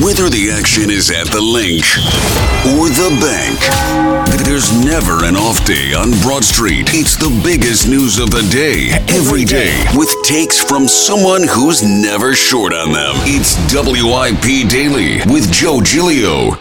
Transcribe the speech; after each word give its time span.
Whether 0.00 0.30
the 0.30 0.48
action 0.50 0.88
is 0.88 1.10
at 1.10 1.26
the 1.26 1.40
Linc 1.42 1.84
or 2.80 2.88
the 2.88 3.12
bank, 3.20 3.60
there's 4.48 4.72
never 4.82 5.26
an 5.26 5.36
off 5.36 5.66
day 5.66 5.92
on 5.92 6.18
Broad 6.22 6.42
Street. 6.42 6.88
It's 6.94 7.14
the 7.14 7.28
biggest 7.44 7.86
news 7.86 8.18
of 8.18 8.30
the 8.30 8.40
day, 8.50 8.88
every 9.12 9.44
day, 9.44 9.84
with 9.94 10.08
takes 10.24 10.58
from 10.64 10.88
someone 10.88 11.42
who's 11.46 11.82
never 11.82 12.32
short 12.34 12.72
on 12.72 12.94
them. 12.94 13.12
It's 13.28 13.52
WIP 13.68 14.70
Daily 14.70 15.20
with 15.30 15.52
Joe 15.52 15.82
Giglio. 15.82 16.56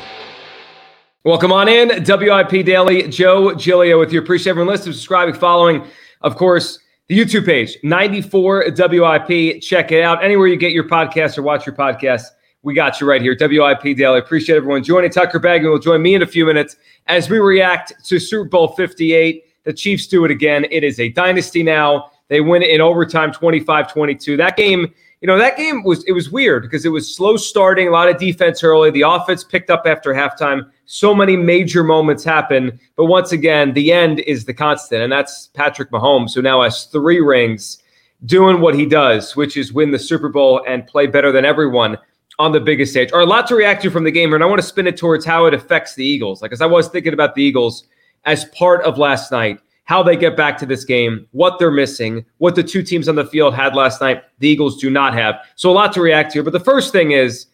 Welcome 1.24 1.54
on 1.54 1.70
in, 1.70 2.04
WIP 2.04 2.66
Daily. 2.66 3.08
Joe 3.08 3.56
Giglio 3.56 3.98
with 3.98 4.12
you. 4.12 4.20
Appreciate 4.20 4.50
everyone 4.50 4.74
listening, 4.74 4.92
subscribing, 4.92 5.36
following. 5.36 5.88
Of 6.20 6.36
course, 6.36 6.80
the 7.08 7.18
YouTube 7.18 7.46
page, 7.46 7.78
94 7.82 8.74
WIP. 8.76 9.62
Check 9.62 9.94
it 9.94 10.04
out. 10.04 10.22
Anywhere 10.22 10.48
you 10.48 10.58
get 10.58 10.74
your 10.74 10.90
podcast 10.90 11.38
or 11.38 11.44
watch 11.44 11.66
your 11.66 11.76
podcast, 11.78 12.24
we 12.64 12.74
got 12.74 13.02
you 13.02 13.08
right 13.08 13.22
here. 13.22 13.36
WIP 13.40 13.98
Daily. 13.98 14.20
Appreciate 14.20 14.56
everyone 14.56 14.84
joining. 14.84 15.10
Tucker 15.10 15.40
Bagley 15.40 15.70
will 15.70 15.80
join 15.80 16.02
me 16.02 16.16
in 16.16 16.22
a 16.22 16.28
few 16.28 16.46
minutes 16.46 16.76
as 17.08 17.30
we 17.30 17.40
react 17.40 17.94
to 18.06 18.20
Super 18.20 18.48
Bowl 18.48 18.70
58. 18.70 19.46
The 19.64 19.74
Chiefs 19.74 20.08
do 20.08 20.26
it 20.26 20.32
again. 20.32 20.66
It 20.70 20.84
is 20.84 21.00
a 21.00 21.10
dynasty 21.10 21.64
now. 21.64 22.12
They 22.28 22.42
win 22.42 22.62
it 22.62 22.70
in 22.70 22.82
overtime 22.82 23.34
25 23.34 23.92
22. 23.92 24.38
That 24.38 24.58
game, 24.58 24.94
you 25.22 25.28
know, 25.28 25.38
that 25.38 25.58
game 25.58 25.84
was 25.84 26.04
it 26.06 26.14
was 26.14 26.32
weird 26.32 26.64
because 26.64 26.86
it 26.86 26.90
was 26.90 27.14
slow 27.14 27.36
starting, 27.36 27.88
a 27.88 27.92
lot 27.92 28.10
of 28.10 28.18
defense 28.18 28.64
early. 28.64 28.92
The 28.92 29.02
offense 29.02 29.44
picked 29.44 29.70
up 29.70 29.84
after 29.86 30.14
halftime. 30.14 30.70
So 30.86 31.16
many 31.16 31.36
major 31.36 31.84
moments 31.84 32.24
happen. 32.24 32.80
But 32.96 33.06
once 33.06 33.32
again, 33.32 33.74
the 33.74 33.92
end 33.92 34.20
is 34.22 34.46
the 34.46 34.54
constant, 34.54 35.02
and 35.02 35.12
that's 35.12 35.48
Patrick 35.48 35.92
Mahomes, 35.92 36.34
who 36.34 36.42
now 36.42 36.62
has 36.62 36.86
three 36.86 37.22
rings 37.22 37.80
doing 38.26 38.62
what 38.62 38.76
he 38.76 38.86
does, 38.86 39.36
which 39.36 39.58
is 39.58 39.74
win 39.74 39.90
the 39.90 40.00
Super 40.00 40.30
Bowl 40.30 40.64
and 40.68 40.86
play 40.86 41.08
better 41.08 41.32
than 41.32 41.44
everyone 41.44 41.98
on 42.42 42.52
the 42.52 42.60
biggest 42.60 42.92
stage. 42.92 43.12
Or 43.14 43.22
a 43.22 43.26
lot 43.26 43.46
to 43.48 43.56
react 43.56 43.84
to 43.84 43.92
from 43.92 44.04
the 44.04 44.12
game, 44.12 44.34
and 44.34 44.44
I 44.44 44.48
want 44.48 44.60
to 44.60 44.68
spin 44.68 44.88
it 44.88 44.98
towards 44.98 45.24
how 45.24 45.46
it 45.46 45.54
affects 45.54 45.94
the 45.94 46.04
Eagles. 46.04 46.42
Like 46.42 46.52
as 46.52 46.62
I 46.62 46.66
was 46.66 46.88
thinking 46.88 47.14
about 47.14 47.36
the 47.36 47.44
Eagles 47.44 47.86
as 48.26 48.46
part 48.46 48.84
of 48.84 48.98
last 48.98 49.32
night, 49.32 49.60
how 49.84 50.02
they 50.02 50.16
get 50.16 50.36
back 50.36 50.58
to 50.58 50.66
this 50.66 50.84
game, 50.84 51.28
what 51.32 51.60
they're 51.60 51.72
missing, 51.72 52.26
what 52.40 52.56
the 52.56 52.64
two 52.64 52.82
teams 52.82 53.08
on 53.08 53.16
the 53.16 53.26
field 53.26 53.54
had 53.54 53.76
last 53.76 54.02
night, 54.02 54.24
the 54.40 54.48
Eagles 54.48 54.78
do 54.78 54.90
not 54.90 55.14
have. 55.14 55.36
So 55.56 55.70
a 55.70 55.74
lot 55.74 55.94
to 55.94 56.02
react 56.02 56.32
to. 56.34 56.44
But 56.44 56.54
the 56.54 56.60
first 56.60 56.92
thing 56.92 57.12
is 57.12 57.46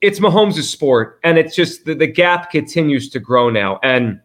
it's 0.00 0.18
Mahomes' 0.18 0.62
sport, 0.64 1.20
and 1.22 1.38
it's 1.38 1.54
just 1.54 1.84
the, 1.84 1.94
the 1.94 2.06
gap 2.06 2.50
continues 2.50 3.08
to 3.10 3.20
grow 3.20 3.50
now. 3.50 3.78
And 3.82 4.20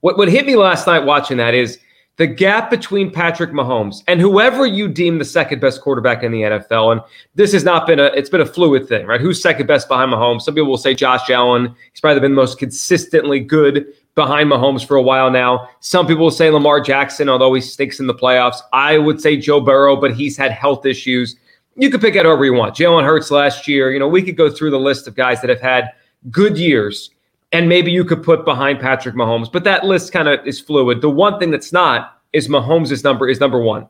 what, 0.00 0.16
what 0.16 0.28
hit 0.28 0.46
me 0.46 0.54
last 0.54 0.86
night 0.86 1.00
watching 1.00 1.38
that 1.38 1.54
is 1.54 1.78
the 2.16 2.26
gap 2.26 2.70
between 2.70 3.10
Patrick 3.10 3.50
Mahomes 3.50 4.04
and 4.06 4.20
whoever 4.20 4.66
you 4.66 4.88
deem 4.88 5.18
the 5.18 5.24
second 5.24 5.60
best 5.60 5.80
quarterback 5.80 6.22
in 6.22 6.30
the 6.30 6.42
NFL. 6.42 6.92
And 6.92 7.00
this 7.34 7.52
has 7.52 7.64
not 7.64 7.86
been 7.86 7.98
a 7.98 8.06
it's 8.06 8.30
been 8.30 8.40
a 8.40 8.46
fluid 8.46 8.88
thing, 8.88 9.06
right? 9.06 9.20
Who's 9.20 9.42
second 9.42 9.66
best 9.66 9.88
behind 9.88 10.12
Mahomes? 10.12 10.42
Some 10.42 10.54
people 10.54 10.70
will 10.70 10.76
say 10.76 10.94
Josh 10.94 11.28
Allen. 11.28 11.74
He's 11.92 12.00
probably 12.00 12.20
been 12.20 12.32
the 12.32 12.36
most 12.36 12.58
consistently 12.58 13.40
good 13.40 13.86
behind 14.14 14.50
Mahomes 14.50 14.86
for 14.86 14.96
a 14.96 15.02
while 15.02 15.30
now. 15.30 15.68
Some 15.80 16.06
people 16.06 16.24
will 16.24 16.30
say 16.30 16.50
Lamar 16.50 16.80
Jackson, 16.80 17.28
although 17.28 17.52
he 17.52 17.60
stinks 17.60 17.98
in 17.98 18.06
the 18.06 18.14
playoffs. 18.14 18.58
I 18.72 18.96
would 18.96 19.20
say 19.20 19.36
Joe 19.36 19.60
Burrow, 19.60 19.96
but 19.96 20.14
he's 20.14 20.36
had 20.36 20.52
health 20.52 20.86
issues. 20.86 21.34
You 21.76 21.90
could 21.90 22.00
pick 22.00 22.14
it 22.14 22.24
whoever 22.24 22.44
you 22.44 22.54
want. 22.54 22.76
Jalen 22.76 23.02
Hurts 23.02 23.32
last 23.32 23.66
year. 23.66 23.90
You 23.90 23.98
know, 23.98 24.06
we 24.06 24.22
could 24.22 24.36
go 24.36 24.48
through 24.48 24.70
the 24.70 24.78
list 24.78 25.08
of 25.08 25.16
guys 25.16 25.40
that 25.40 25.50
have 25.50 25.60
had 25.60 25.90
good 26.30 26.56
years 26.56 27.10
and 27.54 27.68
maybe 27.68 27.92
you 27.92 28.04
could 28.04 28.20
put 28.20 28.44
behind 28.44 28.80
Patrick 28.80 29.14
Mahomes, 29.14 29.50
but 29.50 29.62
that 29.62 29.84
list 29.84 30.12
kind 30.12 30.26
of 30.26 30.44
is 30.44 30.58
fluid. 30.58 31.00
The 31.00 31.08
one 31.08 31.38
thing 31.38 31.52
that's 31.52 31.72
not 31.72 32.20
is 32.32 32.48
Mahomes' 32.48 33.04
number 33.04 33.28
is 33.28 33.38
number 33.38 33.60
one. 33.60 33.88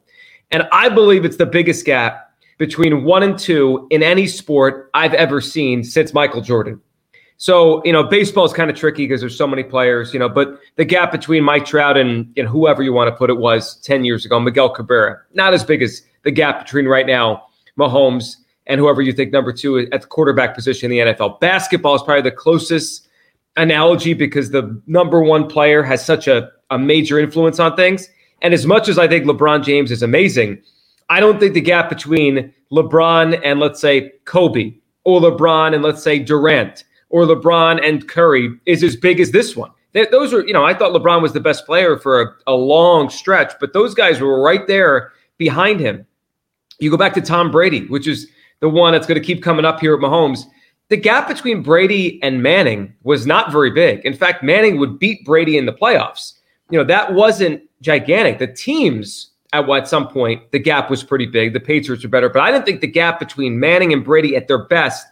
And 0.51 0.69
I 0.71 0.91
believe 0.91 1.25
it's 1.25 1.39
the 1.39 1.47
biggest 1.47 1.87
gap 1.87 2.31
between 2.59 3.05
one 3.05 3.23
and 3.23 3.39
two 3.39 3.87
in 3.91 4.03
any 4.03 4.27
sport 4.27 4.91
I've 4.93 5.15
ever 5.15 5.41
seen 5.41 5.83
since 5.83 6.13
Michael 6.13 6.43
Jordan. 6.43 6.79
So, 7.39 7.83
you 7.87 7.93
know, 7.93 8.05
baseball 8.05 8.45
is 8.45 8.53
kind 8.53 8.69
of 8.69 8.77
tricky 8.77 9.07
because 9.07 9.23
there's 9.23 9.37
so 9.37 9.47
many 9.47 9.63
players, 9.63 10.13
you 10.13 10.21
know, 10.21 10.29
but 10.29 10.61
the 10.77 10.85
gap 10.85 11.11
between 11.11 11.43
Mike 11.43 11.65
Trout 11.65 11.97
and 11.97 12.31
you 12.37 12.43
know, 12.43 12.51
whoever 12.51 12.83
you 12.83 12.93
want 12.93 13.09
to 13.09 13.17
put 13.17 13.31
it 13.31 13.39
was 13.39 13.77
10 13.77 14.05
years 14.05 14.27
ago, 14.27 14.39
Miguel 14.39 14.69
Cabrera, 14.69 15.23
not 15.33 15.55
as 15.55 15.65
big 15.65 15.83
as 15.83 16.03
the 16.23 16.31
gap 16.31 16.63
between 16.63 16.85
right 16.85 17.07
now, 17.07 17.47
Mahomes 17.79 18.37
and 18.67 18.79
whoever 18.79 19.01
you 19.01 19.13
think 19.13 19.33
number 19.33 19.55
two 19.55 19.79
at 19.79 20.03
the 20.03 20.07
quarterback 20.07 20.55
position 20.55 20.93
in 20.93 21.07
the 21.07 21.13
NFL. 21.15 21.41
Basketball 21.41 21.95
is 21.95 22.03
probably 22.03 22.23
the 22.23 22.37
closest 22.37 23.09
analogy 23.57 24.15
because 24.15 24.51
the 24.51 24.81
number 24.87 25.23
one 25.23 25.47
player 25.47 25.83
has 25.83 26.05
such 26.05 26.27
a, 26.29 26.51
a 26.71 26.79
major 26.79 27.19
influence 27.19 27.59
on 27.59 27.77
things. 27.77 28.09
And 28.43 28.53
as 28.53 28.67
much 28.67 28.89
as 28.89 28.99
I 28.99 29.09
think 29.09 29.25
LeBron 29.25 29.65
James 29.65 29.91
is 29.91 30.03
amazing, 30.03 30.61
I 31.09 31.21
don't 31.21 31.39
think 31.39 31.55
the 31.55 31.61
gap 31.61 31.89
between 31.89 32.53
LeBron 32.73 33.41
and 33.45 33.61
let's 33.61 33.81
say 33.81 34.13
Kobe 34.25 34.75
or 35.05 35.21
LeBron 35.21 35.75
and 35.75 35.83
let's 35.83 36.03
say 36.03 36.19
Durant 36.19 36.85
or 37.11 37.25
LeBron 37.25 37.87
and 37.87 38.09
Curry 38.09 38.51
is 38.67 38.83
as 38.83 38.97
big 38.97 39.21
as 39.21 39.31
this 39.31 39.57
one. 39.57 39.71
Those 40.11 40.35
are, 40.35 40.45
you 40.45 40.53
know, 40.53 40.65
I 40.65 40.75
thought 40.75 40.93
LeBron 40.93 41.23
was 41.23 41.33
the 41.33 41.41
best 41.41 41.67
player 41.67 41.97
for 41.97 42.21
a, 42.21 42.27
a 42.49 42.55
long 42.55 43.09
stretch, 43.09 43.53
but 43.61 43.73
those 43.73 43.95
guys 43.95 44.21
were 44.21 44.43
right 44.43 44.67
there 44.67 45.13
behind 45.39 45.79
him. 45.79 46.05
You 46.81 46.91
go 46.91 46.97
back 46.97 47.15
to 47.15 47.21
Tom 47.21 47.53
Brady, 47.53 47.87
which 47.87 48.09
is 48.09 48.29
the 48.59 48.69
one 48.69 48.93
that's 48.93 49.07
going 49.07 49.21
to 49.21 49.25
keep 49.25 49.43
coming 49.43 49.65
up 49.65 49.79
here 49.79 49.95
at 49.95 50.01
Mahomes 50.01 50.47
the 50.89 50.97
gap 50.97 51.29
between 51.29 51.63
Brady 51.63 52.23
and 52.23 52.43
Manning 52.43 52.95
was 53.03 53.27
not 53.27 53.51
very 53.51 53.71
big. 53.71 54.05
In 54.05 54.15
fact, 54.15 54.43
Manning 54.43 54.79
would 54.79 54.99
beat 54.99 55.25
Brady 55.25 55.57
in 55.57 55.67
the 55.67 55.73
playoffs. 55.73 56.35
You 56.71 56.79
know, 56.79 56.85
that 56.85 57.15
wasn't 57.15 57.63
gigantic. 57.81 58.39
The 58.39 58.47
teams 58.47 59.31
at 59.53 59.69
at 59.71 59.89
some 59.89 60.09
point, 60.09 60.51
the 60.51 60.59
gap 60.59 60.91
was 60.91 61.03
pretty 61.05 61.27
big. 61.27 61.53
The 61.53 61.61
Patriots 61.61 62.03
were 62.03 62.11
better, 62.11 62.29
but 62.29 62.43
I 62.43 62.51
didn't 62.51 62.67
think 62.67 62.81
the 62.81 62.87
gap 62.89 63.19
between 63.19 63.59
Manning 63.59 63.93
and 63.93 64.05
Brady 64.05 64.37
at 64.37 64.49
their 64.49 64.65
best 64.67 65.07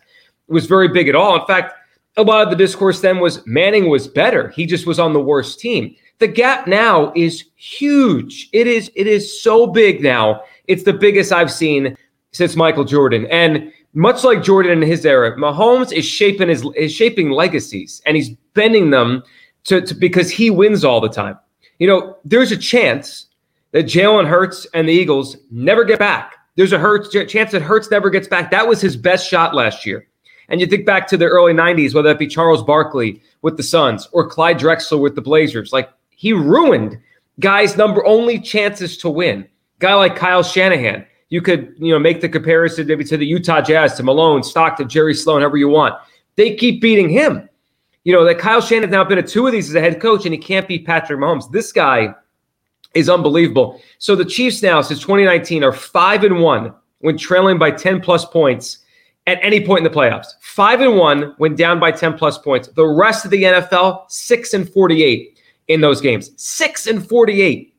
was 0.49 0.67
very 0.67 0.89
big 0.89 1.09
at 1.09 1.15
all. 1.15 1.41
In 1.41 1.47
fact, 1.47 1.75
a 2.17 2.23
lot 2.23 2.43
of 2.43 2.51
the 2.51 2.57
discourse 2.57 3.01
then 3.01 3.21
was 3.21 3.47
Manning 3.47 3.89
was 3.89 4.09
better. 4.09 4.49
He 4.51 4.67
just 4.67 4.87
was 4.87 4.99
on 4.99 5.13
the 5.13 5.21
worst 5.21 5.61
team. 5.61 5.95
The 6.19 6.29
gap 6.29 6.67
now 6.67 7.13
is 7.17 7.45
huge. 7.57 8.49
It 8.53 8.67
is 8.67 8.91
it 8.95 9.07
is 9.07 9.43
so 9.43 9.67
big 9.67 10.03
now. 10.03 10.43
It's 10.69 10.83
the 10.83 10.93
biggest 10.93 11.33
I've 11.33 11.51
seen 11.51 11.97
since 12.33 12.57
Michael 12.57 12.85
Jordan. 12.85 13.27
And 13.31 13.73
much 13.94 14.25
like 14.25 14.43
Jordan 14.43 14.83
in 14.83 14.89
his 14.89 15.05
era, 15.05 15.37
Mahomes 15.37 15.93
is 15.93 16.05
shaping 16.05 16.49
his 16.49 16.67
is 16.77 16.93
shaping 16.93 17.31
legacies 17.31 18.03
and 18.06 18.17
he's 18.17 18.31
bending 18.55 18.91
them 18.91 19.23
to, 19.65 19.81
to 19.81 19.94
because 19.94 20.31
he 20.31 20.50
wins 20.50 20.85
all 20.85 21.00
the 21.00 21.09
time. 21.09 21.39
You 21.79 21.89
know, 21.89 22.17
there's 22.25 22.53
a 22.53 22.56
chance 22.56 23.27
that 23.73 23.87
Jalen 23.87 24.27
Hurts 24.27 24.67
and 24.75 24.89
the 24.89 24.93
Eagles 24.93 25.37
never 25.50 25.85
get 25.85 25.99
back. 25.99 26.37
There's 26.56 26.73
a 26.73 26.79
Hurts 26.79 27.11
chance 27.31 27.53
that 27.53 27.62
Hurts 27.62 27.91
never 27.91 28.11
gets 28.11 28.29
back. 28.29 28.50
That 28.50 28.69
was 28.69 28.81
his 28.81 28.97
best 28.97 29.29
shot 29.29 29.55
last 29.55 29.87
year. 29.87 30.06
And 30.49 30.61
you 30.61 30.67
think 30.67 30.85
back 30.85 31.06
to 31.09 31.17
the 31.17 31.27
early 31.27 31.55
90s, 31.55 31.94
whether 31.94 32.11
that 32.11 32.19
be 32.19 32.27
Charles 32.27 32.62
Barkley 32.62 33.23
with 33.41 33.56
the 33.56 33.62
Suns 33.62 34.09
or 34.12 34.29
Clyde 34.29 34.59
Drexler 34.59 35.00
with 35.00 35.15
the 35.15 35.23
Blazers. 35.23 35.73
Like 35.73 35.91
he 36.11 36.33
ruined 36.33 36.99
guys' 37.41 37.77
number 37.77 38.05
only 38.05 38.39
chances 38.39 38.99
to 38.99 39.09
win. 39.09 39.49
Guy 39.79 39.94
like 39.94 40.15
Kyle 40.15 40.43
Shanahan. 40.43 41.06
You 41.32 41.40
could, 41.40 41.75
you 41.79 41.90
know, 41.90 41.99
make 41.99 42.20
the 42.20 42.29
comparison 42.29 42.87
maybe 42.87 43.05
to 43.05 43.17
the 43.17 43.25
Utah 43.25 43.62
Jazz, 43.62 43.94
to 43.94 44.02
Malone, 44.02 44.43
Stockton, 44.43 44.87
Jerry 44.87 45.14
Sloan, 45.14 45.40
however 45.40 45.56
you 45.56 45.67
want. 45.67 45.94
They 46.37 46.56
keep 46.56 46.82
beating 46.82 47.08
him. 47.08 47.49
You 48.05 48.12
know, 48.12 48.23
that 48.26 48.38
Kyle 48.38 48.61
Shanahan's 48.61 48.93
now 48.93 49.02
been 49.02 49.17
at 49.17 49.29
two 49.29 49.46
of 49.46 49.52
these 49.52 49.70
as 49.70 49.75
a 49.75 49.81
head 49.81 49.99
coach, 49.99 50.26
and 50.26 50.34
he 50.34 50.38
can't 50.38 50.69
beat 50.69 50.84
Patrick 50.84 51.19
Mahomes. 51.19 51.50
This 51.50 51.73
guy 51.73 52.14
is 52.93 53.08
unbelievable. 53.08 53.81
So 53.96 54.14
the 54.14 54.26
Chiefs 54.26 54.62
now, 54.62 54.82
since 54.82 55.00
2019, 55.00 55.64
are 55.64 55.73
five 55.73 56.23
and 56.23 56.38
one 56.40 56.75
when 56.99 57.17
trailing 57.17 57.58
by 57.58 57.70
10 57.70 58.02
plus 58.02 58.26
points 58.26 58.81
at 59.26 59.38
any 59.40 59.64
point 59.64 59.87
in 59.87 59.90
the 59.90 59.99
playoffs. 59.99 60.34
Five 60.43 60.82
and 60.82 60.96
one 60.99 61.32
when 61.38 61.55
down 61.55 61.81
by 61.81 61.93
10 61.93 62.19
plus 62.19 62.37
points. 62.37 62.69
The 62.69 62.87
rest 62.87 63.25
of 63.25 63.31
the 63.31 63.43
NFL, 63.43 64.11
six 64.11 64.52
and 64.52 64.69
48 64.69 65.38
in 65.69 65.81
those 65.81 66.02
games. 66.02 66.31
Six 66.37 66.87
and 66.87 67.08
48. 67.08 67.75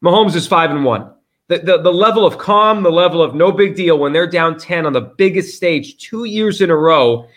Mahomes 0.00 0.36
is 0.36 0.46
five 0.46 0.70
and 0.70 0.84
one. 0.84 1.10
The, 1.48 1.58
the, 1.58 1.82
the 1.82 1.92
level 1.92 2.24
of 2.24 2.38
calm, 2.38 2.82
the 2.82 2.90
level 2.90 3.22
of 3.22 3.34
no 3.34 3.52
big 3.52 3.76
deal 3.76 3.98
when 3.98 4.12
they're 4.12 4.26
down 4.26 4.58
10 4.58 4.86
on 4.86 4.94
the 4.94 5.02
biggest 5.02 5.56
stage 5.56 5.98
two 5.98 6.24
years 6.24 6.62
in 6.62 6.70
a 6.70 6.76
row 6.76 7.28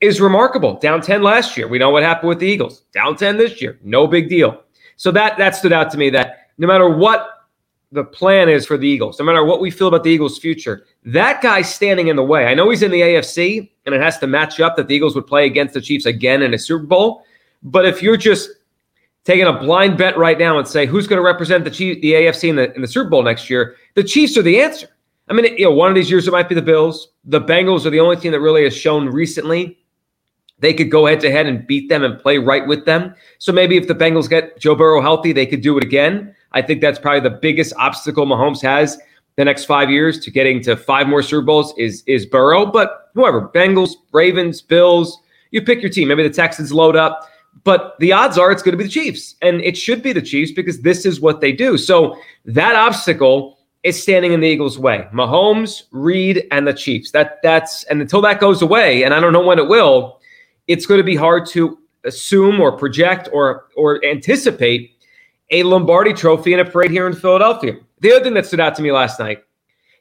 is 0.00 0.20
remarkable. 0.20 0.78
Down 0.78 1.00
10 1.00 1.22
last 1.22 1.56
year. 1.56 1.66
We 1.66 1.78
know 1.78 1.90
what 1.90 2.02
happened 2.02 2.28
with 2.28 2.38
the 2.38 2.46
Eagles. 2.46 2.82
Down 2.92 3.16
10 3.16 3.38
this 3.38 3.60
year. 3.60 3.78
No 3.82 4.06
big 4.06 4.28
deal. 4.28 4.62
So 4.96 5.10
that 5.12 5.36
that 5.38 5.56
stood 5.56 5.72
out 5.72 5.90
to 5.90 5.98
me 5.98 6.10
that 6.10 6.50
no 6.58 6.66
matter 6.66 6.88
what 6.88 7.48
the 7.92 8.04
plan 8.04 8.48
is 8.48 8.66
for 8.66 8.76
the 8.76 8.88
Eagles, 8.88 9.18
no 9.18 9.24
matter 9.24 9.44
what 9.44 9.60
we 9.60 9.70
feel 9.70 9.88
about 9.88 10.04
the 10.04 10.10
Eagles' 10.10 10.38
future, 10.38 10.84
that 11.04 11.42
guy's 11.42 11.72
standing 11.72 12.08
in 12.08 12.16
the 12.16 12.24
way. 12.24 12.46
I 12.46 12.54
know 12.54 12.68
he's 12.70 12.82
in 12.82 12.90
the 12.90 13.00
AFC 13.00 13.70
and 13.84 13.94
it 13.94 14.00
has 14.00 14.18
to 14.18 14.26
match 14.26 14.60
up 14.60 14.76
that 14.76 14.88
the 14.88 14.94
Eagles 14.94 15.14
would 15.14 15.26
play 15.26 15.46
against 15.46 15.74
the 15.74 15.80
Chiefs 15.80 16.06
again 16.06 16.42
in 16.42 16.54
a 16.54 16.58
Super 16.58 16.84
Bowl. 16.84 17.24
But 17.62 17.86
if 17.86 18.02
you're 18.02 18.16
just 18.16 18.50
taking 19.26 19.46
a 19.46 19.52
blind 19.52 19.98
bet 19.98 20.16
right 20.16 20.38
now 20.38 20.58
and 20.58 20.66
say 20.66 20.86
who's 20.86 21.06
going 21.06 21.18
to 21.18 21.22
represent 21.22 21.64
the 21.64 21.70
Chief, 21.70 22.00
the 22.00 22.14
AFC 22.14 22.48
in 22.48 22.56
the, 22.56 22.74
in 22.74 22.80
the 22.80 22.88
Super 22.88 23.10
Bowl 23.10 23.22
next 23.22 23.50
year, 23.50 23.76
the 23.94 24.02
Chiefs 24.02 24.38
are 24.38 24.42
the 24.42 24.60
answer. 24.60 24.88
I 25.28 25.34
mean, 25.34 25.44
you 25.58 25.64
know, 25.64 25.72
one 25.72 25.90
of 25.90 25.94
these 25.94 26.10
years 26.10 26.26
it 26.26 26.30
might 26.30 26.48
be 26.48 26.54
the 26.54 26.62
Bills. 26.62 27.08
The 27.24 27.40
Bengals 27.40 27.84
are 27.84 27.90
the 27.90 28.00
only 28.00 28.16
team 28.16 28.32
that 28.32 28.40
really 28.40 28.64
has 28.64 28.74
shown 28.74 29.08
recently 29.08 29.76
they 30.58 30.72
could 30.72 30.90
go 30.90 31.06
head 31.06 31.20
to 31.20 31.30
head 31.30 31.46
and 31.46 31.66
beat 31.66 31.88
them 31.88 32.02
and 32.02 32.18
play 32.18 32.38
right 32.38 32.66
with 32.66 32.84
them. 32.84 33.14
So 33.38 33.52
maybe 33.52 33.76
if 33.76 33.88
the 33.88 33.94
Bengals 33.94 34.28
get 34.28 34.58
Joe 34.58 34.74
Burrow 34.74 35.02
healthy, 35.02 35.32
they 35.32 35.46
could 35.46 35.60
do 35.60 35.76
it 35.76 35.84
again. 35.84 36.34
I 36.52 36.62
think 36.62 36.80
that's 36.80 36.98
probably 36.98 37.20
the 37.20 37.36
biggest 37.36 37.74
obstacle 37.78 38.26
Mahomes 38.26 38.62
has 38.62 38.98
the 39.36 39.44
next 39.44 39.66
five 39.66 39.90
years 39.90 40.18
to 40.20 40.30
getting 40.30 40.62
to 40.62 40.76
five 40.76 41.08
more 41.08 41.22
Super 41.22 41.44
Bowls 41.44 41.74
is 41.76 42.02
is 42.06 42.24
Burrow. 42.24 42.64
But 42.64 43.10
whoever, 43.14 43.48
Bengals, 43.48 43.90
Ravens, 44.12 44.62
Bills, 44.62 45.20
you 45.50 45.60
pick 45.60 45.82
your 45.82 45.90
team. 45.90 46.08
Maybe 46.08 46.22
the 46.22 46.30
Texans 46.30 46.72
load 46.72 46.96
up. 46.96 47.28
But 47.64 47.96
the 47.98 48.12
odds 48.12 48.38
are 48.38 48.50
it's 48.52 48.62
going 48.62 48.72
to 48.72 48.78
be 48.78 48.84
the 48.84 48.90
Chiefs. 48.90 49.34
And 49.42 49.60
it 49.62 49.76
should 49.76 50.02
be 50.02 50.12
the 50.12 50.22
Chiefs 50.22 50.52
because 50.52 50.80
this 50.80 51.06
is 51.06 51.20
what 51.20 51.40
they 51.40 51.52
do. 51.52 51.78
So 51.78 52.16
that 52.44 52.76
obstacle 52.76 53.58
is 53.82 54.00
standing 54.00 54.32
in 54.32 54.40
the 54.40 54.48
Eagles' 54.48 54.78
way. 54.78 55.06
Mahomes, 55.12 55.84
Reid, 55.92 56.46
and 56.50 56.66
the 56.66 56.74
Chiefs. 56.74 57.12
That 57.12 57.40
that's 57.42 57.84
and 57.84 58.00
until 58.00 58.20
that 58.22 58.40
goes 58.40 58.60
away, 58.60 59.04
and 59.04 59.14
I 59.14 59.20
don't 59.20 59.32
know 59.32 59.44
when 59.44 59.58
it 59.58 59.68
will, 59.68 60.20
it's 60.66 60.86
going 60.86 60.98
to 60.98 61.04
be 61.04 61.14
hard 61.14 61.46
to 61.50 61.78
assume 62.04 62.60
or 62.60 62.72
project 62.72 63.28
or 63.32 63.66
or 63.76 64.04
anticipate 64.04 64.92
a 65.50 65.62
Lombardi 65.62 66.12
trophy 66.12 66.52
in 66.52 66.60
a 66.60 66.64
parade 66.64 66.90
here 66.90 67.06
in 67.06 67.14
Philadelphia. 67.14 67.76
The 68.00 68.12
other 68.12 68.24
thing 68.24 68.34
that 68.34 68.46
stood 68.46 68.60
out 68.60 68.74
to 68.74 68.82
me 68.82 68.90
last 68.90 69.20
night, 69.20 69.44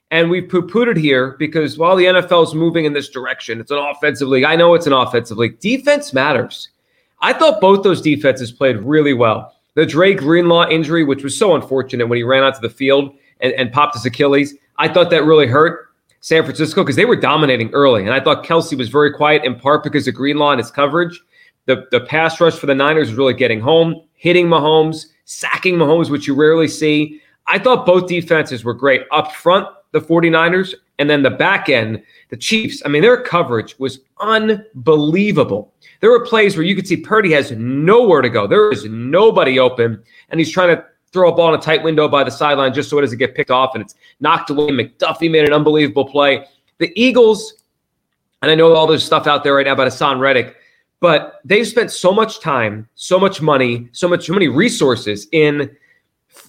and 0.10 0.32
we 0.32 0.42
poo 0.42 0.64
pooed 0.64 0.88
it 0.88 0.98
here 0.98 1.36
because 1.38 1.78
while 1.78 1.96
the 1.96 2.06
NFL 2.06 2.48
is 2.48 2.56
moving 2.56 2.86
in 2.86 2.94
this 2.94 3.10
direction, 3.10 3.60
it's 3.60 3.72
an 3.72 3.78
offensive 3.78 4.28
league. 4.28 4.44
I 4.44 4.56
know 4.56 4.74
it's 4.74 4.88
an 4.88 4.94
offensive 4.94 5.38
league. 5.38 5.60
Defense 5.60 6.12
matters. 6.12 6.70
I 7.26 7.34
thought 7.34 7.60
both 7.60 7.82
those 7.82 8.02
defenses 8.02 8.52
played 8.52 8.78
really 8.78 9.14
well. 9.14 9.56
The 9.74 9.84
Dre 9.84 10.14
Greenlaw 10.14 10.70
injury, 10.70 11.04
which 11.04 11.24
was 11.24 11.36
so 11.36 11.56
unfortunate 11.56 12.06
when 12.08 12.18
he 12.18 12.24
ran 12.24 12.44
onto 12.44 12.60
the 12.60 12.70
field 12.70 13.16
and, 13.40 13.52
and 13.54 13.74
popped 13.74 13.96
his 13.96 14.06
Achilles, 14.06 14.54
I 14.78 14.88
thought 14.88 15.10
that 15.10 15.26
really 15.26 15.48
hurt 15.48 15.88
San 16.20 16.44
Francisco 16.44 16.84
because 16.84 16.96
they 16.96 17.06
were 17.06 17.16
dominating 17.16 17.72
early. 17.72 18.04
And 18.04 18.14
I 18.14 18.20
thought 18.20 18.46
Kelce 18.46 18.78
was 18.78 18.90
very 18.90 19.12
quiet 19.12 19.44
in 19.44 19.56
part 19.60 19.82
because 19.82 20.08
of 20.08 20.14
Greenlaw 20.14 20.52
and 20.52 20.60
his 20.60 20.70
coverage. 20.70 21.20
The, 21.66 21.88
the 21.90 22.02
pass 22.02 22.40
rush 22.40 22.60
for 22.60 22.68
the 22.68 22.76
Niners 22.76 23.10
was 23.10 23.18
really 23.18 23.34
getting 23.34 23.60
home, 23.60 24.04
hitting 24.14 24.46
Mahomes 24.46 25.08
sacking 25.26 25.78
Mahomes, 25.78 26.12
which 26.12 26.28
you 26.28 26.36
rarely 26.36 26.68
see. 26.68 27.20
I 27.48 27.58
thought 27.58 27.88
both 27.88 28.08
defenses 28.08 28.64
were 28.64 28.76
great. 28.76 29.02
Up 29.12 29.32
front, 29.32 29.68
the 29.94 30.00
49ers, 30.00 30.76
and 31.00 31.10
then 31.10 31.24
the 31.24 31.30
back 31.30 31.70
end, 31.70 32.02
the 32.30 32.38
Chiefs. 32.38 32.82
I 32.86 32.90
mean, 32.90 33.02
their 33.02 33.22
coverage 33.22 33.78
was 33.80 34.00
unbelievable. 34.20 35.74
There 36.02 36.12
were 36.12 36.26
plays 36.26 36.56
where 36.56 36.66
you 36.66 36.76
could 36.76 36.88
see 36.88 36.98
Purdy 36.98 37.32
has 37.34 37.52
nowhere 37.52 38.22
to 38.22 38.30
go. 38.30 38.48
There 38.48 38.72
is 38.72 38.86
nobody 38.86 39.60
open, 39.60 40.02
and 40.30 40.40
he's 40.40 40.52
trying 40.52 40.76
to 40.76 40.86
throw 41.12 41.32
a 41.32 41.36
ball 41.36 41.54
in 41.54 41.60
a 41.60 41.64
tight 41.64 41.84
window 41.84 42.08
by 42.08 42.24
the 42.24 42.32
sideline 42.32 42.74
just 42.74 42.90
so 42.90 42.98
it 42.98 43.02
doesn't 43.02 43.18
get 43.18 43.36
picked 43.36 43.52
off, 43.52 43.76
and 43.76 43.82
it's 43.82 43.96
knocked 44.20 44.50
away. 44.50 44.68
McDuffie 44.68 45.32
made 45.32 45.46
an 45.46 45.54
unbelievable 45.54 46.06
play. 46.06 46.46
The 46.78 46.92
Eagles, 46.96 47.64
and 48.42 48.52
I 48.52 48.56
know 48.56 48.74
all 48.74 48.88
there's 48.88 49.04
stuff 49.04 49.28
out 49.28 49.44
there 49.44 49.56
right 49.56 49.66
now 49.66 49.74
about 49.74 49.88
Haason 49.88 50.20
Reddick. 50.20 50.58
But 51.02 51.42
they've 51.46 51.68
spent 51.68 51.92
so 51.92 52.12
much 52.12 52.40
time, 52.40 52.88
so 52.96 53.20
much 53.20 53.42
money, 53.42 53.90
so 53.92 54.08
much 54.08 54.26
so 54.26 54.34
many 54.34 54.48
resources 54.48 55.28
in, 55.32 55.70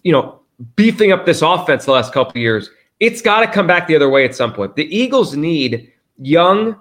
you 0.03 0.13
know, 0.13 0.41
beefing 0.77 1.13
up 1.13 1.27
this 1.27 1.43
offense 1.43 1.85
the 1.85 1.93
last 1.93 2.13
couple 2.13 2.41
years. 2.41 2.71
It's 3.01 3.21
got 3.21 3.41
to 3.41 3.47
come 3.47 3.67
back 3.67 3.87
the 3.87 3.97
other 3.97 4.09
way 4.09 4.25
at 4.25 4.35
some 4.35 4.53
point. 4.53 4.77
The 4.77 4.85
Eagles 4.97 5.37
need 5.37 5.93
young, 6.19 6.81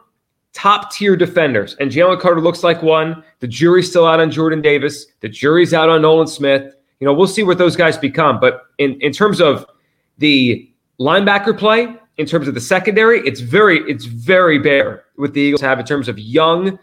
top 0.54 0.92
tier 0.92 1.16
defenders, 1.16 1.76
and 1.80 1.92
Jalen 1.92 2.20
Carter 2.20 2.42
looks 2.42 2.64
like 2.64 2.82
one. 2.82 3.24
The 3.40 3.48
jury's 3.48 3.90
still 3.90 4.06
out 4.06 4.20
on 4.20 4.32
Jordan 4.32 4.62
Davis. 4.62 5.08
The 5.20 5.30
jury's 5.30 5.74
out 5.74 5.90
on 5.90 6.02
Nolan 6.02 6.28
Smith. 6.28 6.74
You 7.00 7.06
know, 7.06 7.14
we'll 7.14 7.28
see 7.28 7.44
what 7.44 7.58
those 7.58 7.76
guys 7.76 7.98
become. 7.98 8.40
But 8.40 8.64
in 8.78 9.00
in 9.02 9.12
terms 9.12 9.42
of 9.42 9.66
the 10.18 10.72
linebacker 11.00 11.58
play, 11.58 11.94
in 12.18 12.26
terms 12.26 12.48
of 12.48 12.54
the 12.54 12.62
secondary, 12.62 13.20
it's 13.28 13.42
very 13.42 13.80
it's 13.90 14.06
very 14.06 14.60
bare 14.60 15.06
what 15.16 15.34
the 15.34 15.42
Eagles 15.42 15.62
have 15.62 15.80
in 15.80 15.86
terms 15.86 16.08
of 16.08 16.18
young 16.18 16.80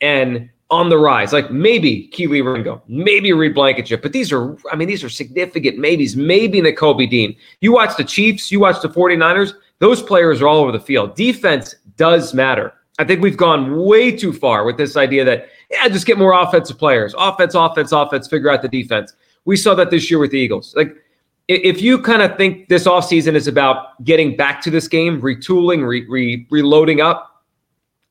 and 0.00 0.50
on 0.70 0.88
the 0.88 0.98
rise. 0.98 1.32
Like 1.32 1.50
maybe 1.50 2.10
Kelee 2.12 2.44
Ringo, 2.44 2.82
maybe 2.88 3.32
Reed 3.32 3.54
Blankenship, 3.54 4.02
but 4.02 4.12
these 4.12 4.32
are, 4.32 4.56
I 4.72 4.76
mean, 4.76 4.88
these 4.88 5.04
are 5.04 5.08
significant 5.08 5.78
maybes. 5.78 6.16
Maybe 6.16 6.60
Nakobe 6.60 7.08
Dean. 7.08 7.36
You 7.60 7.72
watch 7.72 7.96
the 7.96 8.04
Chiefs, 8.04 8.50
you 8.50 8.60
watch 8.60 8.80
the 8.82 8.88
49ers, 8.88 9.54
those 9.78 10.02
players 10.02 10.40
are 10.40 10.48
all 10.48 10.60
over 10.60 10.72
the 10.72 10.80
field. 10.80 11.14
Defense 11.14 11.74
does 11.96 12.34
matter. 12.34 12.72
I 12.98 13.04
think 13.04 13.20
we've 13.20 13.36
gone 13.36 13.84
way 13.84 14.12
too 14.12 14.32
far 14.32 14.64
with 14.64 14.76
this 14.76 14.96
idea 14.96 15.24
that, 15.24 15.48
yeah, 15.70 15.88
just 15.88 16.06
get 16.06 16.16
more 16.16 16.32
offensive 16.32 16.78
players. 16.78 17.14
Offense, 17.18 17.54
offense, 17.54 17.92
offense, 17.92 18.28
figure 18.28 18.50
out 18.50 18.62
the 18.62 18.68
defense. 18.68 19.12
We 19.44 19.56
saw 19.56 19.74
that 19.74 19.90
this 19.90 20.10
year 20.10 20.20
with 20.20 20.30
the 20.30 20.38
Eagles. 20.38 20.74
Like, 20.76 20.96
if 21.48 21.82
you 21.82 22.00
kind 22.00 22.22
of 22.22 22.36
think 22.38 22.68
this 22.68 22.86
offseason 22.86 23.34
is 23.34 23.46
about 23.46 24.02
getting 24.04 24.36
back 24.36 24.62
to 24.62 24.70
this 24.70 24.88
game, 24.88 25.20
retooling, 25.20 25.86
re- 25.86 26.06
re- 26.08 26.46
reloading 26.50 27.00
up, 27.00 27.33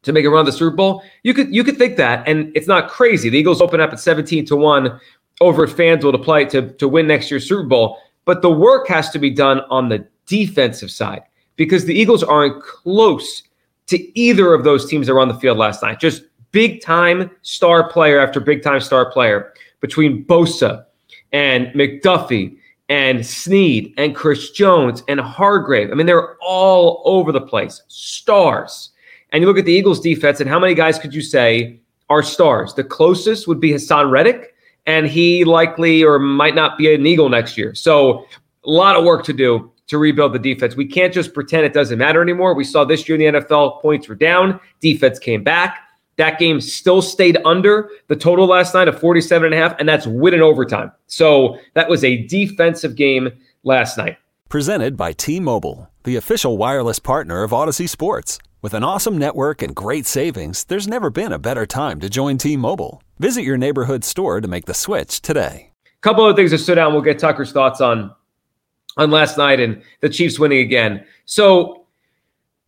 to 0.03 0.13
make 0.13 0.25
a 0.25 0.29
run 0.29 0.45
the 0.45 0.51
Super 0.51 0.75
Bowl. 0.75 1.03
You 1.24 1.33
could 1.33 1.53
you 1.53 1.63
could 1.63 1.77
think 1.77 1.98
that, 1.98 2.27
and 2.27 2.51
it's 2.55 2.67
not 2.67 2.89
crazy. 2.89 3.29
The 3.29 3.38
Eagles 3.38 3.62
open 3.62 3.81
up 3.81 3.91
at 3.91 4.00
17 4.00 4.45
to 4.45 4.55
1 4.55 5.00
over 5.41 5.63
at 5.63 5.69
FanDuel 5.69 6.12
to 6.12 6.17
play 6.17 6.45
to, 6.45 6.69
to 6.74 6.88
win 6.88 7.07
next 7.07 7.31
year's 7.31 7.48
Super 7.48 7.63
Bowl. 7.63 7.98
But 8.25 8.41
the 8.41 8.51
work 8.51 8.88
has 8.88 9.10
to 9.12 9.19
be 9.19 9.29
done 9.29 9.62
on 9.69 9.89
the 9.89 10.07
defensive 10.25 10.91
side 10.91 11.24
because 11.55 11.86
the 11.86 11.93
Eagles 11.93 12.24
aren't 12.24 12.62
close 12.63 13.43
to 13.88 14.19
either 14.19 14.53
of 14.53 14.63
those 14.63 14.88
teams 14.89 15.07
that 15.07 15.13
were 15.13 15.19
on 15.19 15.27
the 15.27 15.33
field 15.39 15.57
last 15.57 15.83
night. 15.83 16.00
Just 16.00 16.24
big 16.51 16.81
time 16.81 17.29
star 17.41 17.89
player 17.89 18.19
after 18.19 18.39
big 18.39 18.63
time 18.63 18.79
star 18.79 19.12
player 19.12 19.53
between 19.81 20.24
Bosa 20.25 20.86
and 21.33 21.67
McDuffie 21.67 22.57
and 22.89 23.25
Sneed 23.25 23.93
and 23.98 24.15
Chris 24.15 24.51
Jones 24.51 25.03
and 25.07 25.19
Hargrave. 25.19 25.91
I 25.91 25.95
mean, 25.95 26.05
they're 26.05 26.38
all 26.41 27.01
over 27.05 27.31
the 27.31 27.41
place. 27.41 27.81
Stars. 27.88 28.91
And 29.33 29.41
you 29.41 29.47
look 29.47 29.57
at 29.57 29.65
the 29.65 29.73
Eagles 29.73 29.99
defense, 29.99 30.39
and 30.39 30.49
how 30.49 30.59
many 30.59 30.75
guys 30.75 30.99
could 30.99 31.13
you 31.13 31.21
say 31.21 31.79
are 32.09 32.21
stars? 32.21 32.75
The 32.75 32.83
closest 32.83 33.47
would 33.47 33.59
be 33.59 33.71
Haason 33.71 34.11
Reddick, 34.11 34.53
and 34.85 35.07
he 35.07 35.43
likely 35.43 36.03
or 36.03 36.19
might 36.19 36.55
not 36.55 36.77
be 36.77 36.93
an 36.93 37.05
Eagle 37.05 37.29
next 37.29 37.57
year. 37.57 37.73
So 37.73 38.25
a 38.63 38.69
lot 38.69 38.95
of 38.95 39.03
work 39.03 39.23
to 39.25 39.33
do 39.33 39.71
to 39.87 39.97
rebuild 39.97 40.33
the 40.33 40.39
defense. 40.39 40.75
We 40.75 40.85
can't 40.85 41.13
just 41.13 41.33
pretend 41.33 41.65
it 41.65 41.73
doesn't 41.73 41.97
matter 41.97 42.21
anymore. 42.21 42.53
We 42.53 42.63
saw 42.63 42.85
this 42.85 43.09
year 43.09 43.19
in 43.19 43.33
the 43.33 43.39
NFL, 43.39 43.81
points 43.81 44.07
were 44.07 44.15
down, 44.15 44.59
defense 44.79 45.19
came 45.19 45.43
back. 45.43 45.79
That 46.17 46.37
game 46.37 46.61
still 46.61 47.01
stayed 47.01 47.39
under 47.43 47.89
the 48.07 48.15
total 48.15 48.45
last 48.45 48.75
night 48.75 48.87
of 48.87 48.99
47 48.99 49.45
and 49.45 49.55
a 49.55 49.57
half, 49.57 49.75
and 49.79 49.89
that's 49.89 50.05
win 50.05 50.35
in 50.35 50.41
overtime. 50.41 50.91
So 51.07 51.57
that 51.73 51.89
was 51.89 52.03
a 52.03 52.27
defensive 52.27 52.95
game 52.95 53.29
last 53.63 53.97
night. 53.97 54.17
Presented 54.47 54.95
by 54.95 55.13
T 55.13 55.39
Mobile, 55.39 55.89
the 56.03 56.15
official 56.15 56.55
wireless 56.55 56.99
partner 56.99 57.41
of 57.41 57.49
Audacy 57.49 57.89
Sports. 57.89 58.37
With 58.63 58.74
an 58.74 58.84
awesome 58.86 59.17
network 59.17 59.62
and 59.62 59.75
great 59.75 60.05
savings, 60.05 60.63
there's 60.63 60.88
never 60.88 61.10
been 61.10 61.34
a 61.34 61.38
better 61.38 61.65
time 61.65 62.00
to 62.00 62.10
join 62.10 62.38
T 62.38 62.55
Mobile. 62.55 63.03
Visit 63.20 63.43
your 63.43 63.58
neighborhood 63.58 64.05
store 64.05 64.39
to 64.39 64.48
make 64.48 64.67
the 64.67 64.74
switch 64.74 65.22
today. 65.22 65.72
A 65.86 66.00
couple 66.00 66.25
of 66.25 66.38
things 66.38 66.51
that 66.51 66.60
stood 66.60 66.77
out, 66.77 66.93
we'll 66.93 67.01
get 67.01 67.20
Tucker's 67.20 67.51
thoughts 67.51 67.82
on 67.82 68.15
on 68.96 69.12
last 69.12 69.38
night 69.38 69.60
and 69.60 69.84
the 70.00 70.08
Chiefs 70.08 70.39
winning 70.39 70.60
again. 70.60 71.05
So, 71.25 71.88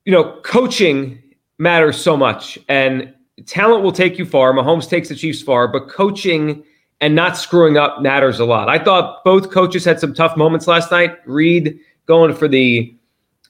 you 0.03 0.11
know, 0.11 0.41
coaching 0.41 1.17
matters 1.59 1.95
so 1.95 2.17
much, 2.17 2.59
and 2.67 3.13
talent 3.45 3.81
will 3.81 3.93
take 3.93 4.19
you 4.19 4.25
far. 4.25 4.51
Mahomes 4.51 4.89
takes 4.89 5.07
the 5.07 5.15
Chiefs 5.15 5.41
far, 5.41 5.65
but 5.69 5.87
coaching 5.87 6.65
and 6.99 7.15
not 7.15 7.37
screwing 7.37 7.77
up 7.77 8.01
matters 8.01 8.41
a 8.41 8.45
lot. 8.45 8.67
I 8.67 8.79
thought 8.79 9.23
both 9.23 9.49
coaches 9.49 9.85
had 9.85 10.01
some 10.01 10.13
tough 10.13 10.35
moments 10.35 10.67
last 10.67 10.91
night. 10.91 11.19
Reid 11.25 11.79
going 12.05 12.35
for 12.35 12.49
the 12.49 12.93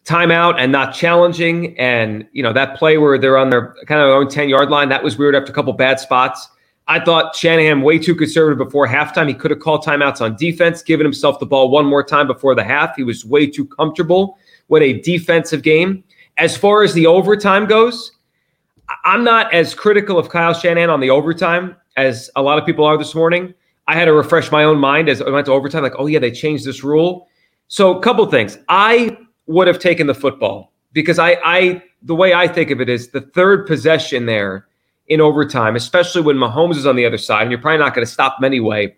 timeout 0.06 0.56
and 0.58 0.72
not 0.72 0.94
challenging, 0.94 1.78
and 1.78 2.28
you 2.32 2.42
know 2.42 2.54
that 2.54 2.78
play 2.78 2.98
where 2.98 3.18
they're 3.18 3.38
on 3.38 3.50
their 3.50 3.76
kind 3.86 4.02
of 4.02 4.10
own 4.10 4.30
ten 4.30 4.50
yard 4.50 4.70
line 4.70 4.90
that 4.90 5.04
was 5.04 5.18
weird 5.18 5.36
after 5.36 5.52
a 5.52 5.56
couple 5.56 5.74
bad 5.74 6.00
spots. 6.00 6.50
I 6.88 7.04
thought 7.04 7.36
Shanahan 7.36 7.82
way 7.82 7.98
too 7.98 8.14
conservative 8.14 8.60
before 8.60 8.88
halftime. 8.88 9.28
He 9.28 9.34
could 9.34 9.50
have 9.50 9.60
called 9.60 9.84
timeouts 9.84 10.22
on 10.22 10.36
defense, 10.36 10.84
given 10.84 11.04
himself 11.04 11.40
the 11.40 11.46
ball 11.48 11.72
one 11.72 11.86
more 11.86 12.04
time 12.04 12.28
before 12.28 12.54
the 12.54 12.64
half. 12.64 12.96
He 12.96 13.04
was 13.04 13.26
way 13.26 13.48
too 13.48 13.66
comfortable 13.66 14.38
with 14.68 14.84
a 14.84 15.02
defensive 15.02 15.64
game. 15.64 16.04
As 16.38 16.56
far 16.56 16.84
as 16.84 16.94
the 16.94 17.08
overtime 17.08 17.66
goes, 17.66 18.12
I'm 19.04 19.24
not 19.24 19.52
as 19.52 19.74
critical 19.74 20.20
of 20.20 20.30
Kyle 20.30 20.54
Shanahan 20.54 20.92
on 20.92 21.00
the 21.00 21.10
overtime 21.10 21.76
as 21.98 22.30
a 22.36 22.42
lot 22.42 22.60
of 22.60 22.66
people 22.68 22.86
are 22.86 22.98
this 22.98 23.16
morning. 23.16 23.56
I 23.88 23.96
had 23.96 24.06
to 24.06 24.14
refresh 24.14 24.52
my 24.52 24.64
own 24.64 24.78
mind 24.78 25.10
as 25.10 25.22
I 25.22 25.30
went 25.30 25.46
to 25.46 25.54
overtime, 25.54 25.82
like, 25.82 25.94
oh 25.98 26.06
yeah, 26.06 26.20
they 26.20 26.32
changed 26.32 26.66
this 26.66 26.84
rule. 26.84 27.28
So 27.68 27.98
a 27.98 28.02
couple 28.02 28.26
things. 28.28 28.60
I 28.70 29.18
would 29.48 29.68
have 29.68 29.80
taken 29.80 30.08
the 30.08 30.16
football 30.16 30.74
because 30.94 31.20
I, 31.20 31.38
I 31.44 31.84
the 32.02 32.16
way 32.16 32.34
I 32.34 32.48
think 32.48 32.72
of 32.72 32.82
it 32.82 32.90
is 32.90 33.10
the 33.10 33.22
third 33.22 33.68
possession 33.68 34.26
there 34.26 34.68
in 35.08 35.22
overtime, 35.22 35.76
especially 35.76 36.22
when 36.22 36.38
Mahomes 36.38 36.78
is 36.78 36.88
on 36.88 36.96
the 36.96 37.06
other 37.06 37.18
side, 37.18 37.44
and 37.44 37.52
you're 37.52 37.62
probably 37.62 37.80
not 37.80 37.94
going 37.94 38.06
to 38.06 38.12
stop 38.12 38.40
him 38.40 38.46
anyway, 38.46 38.96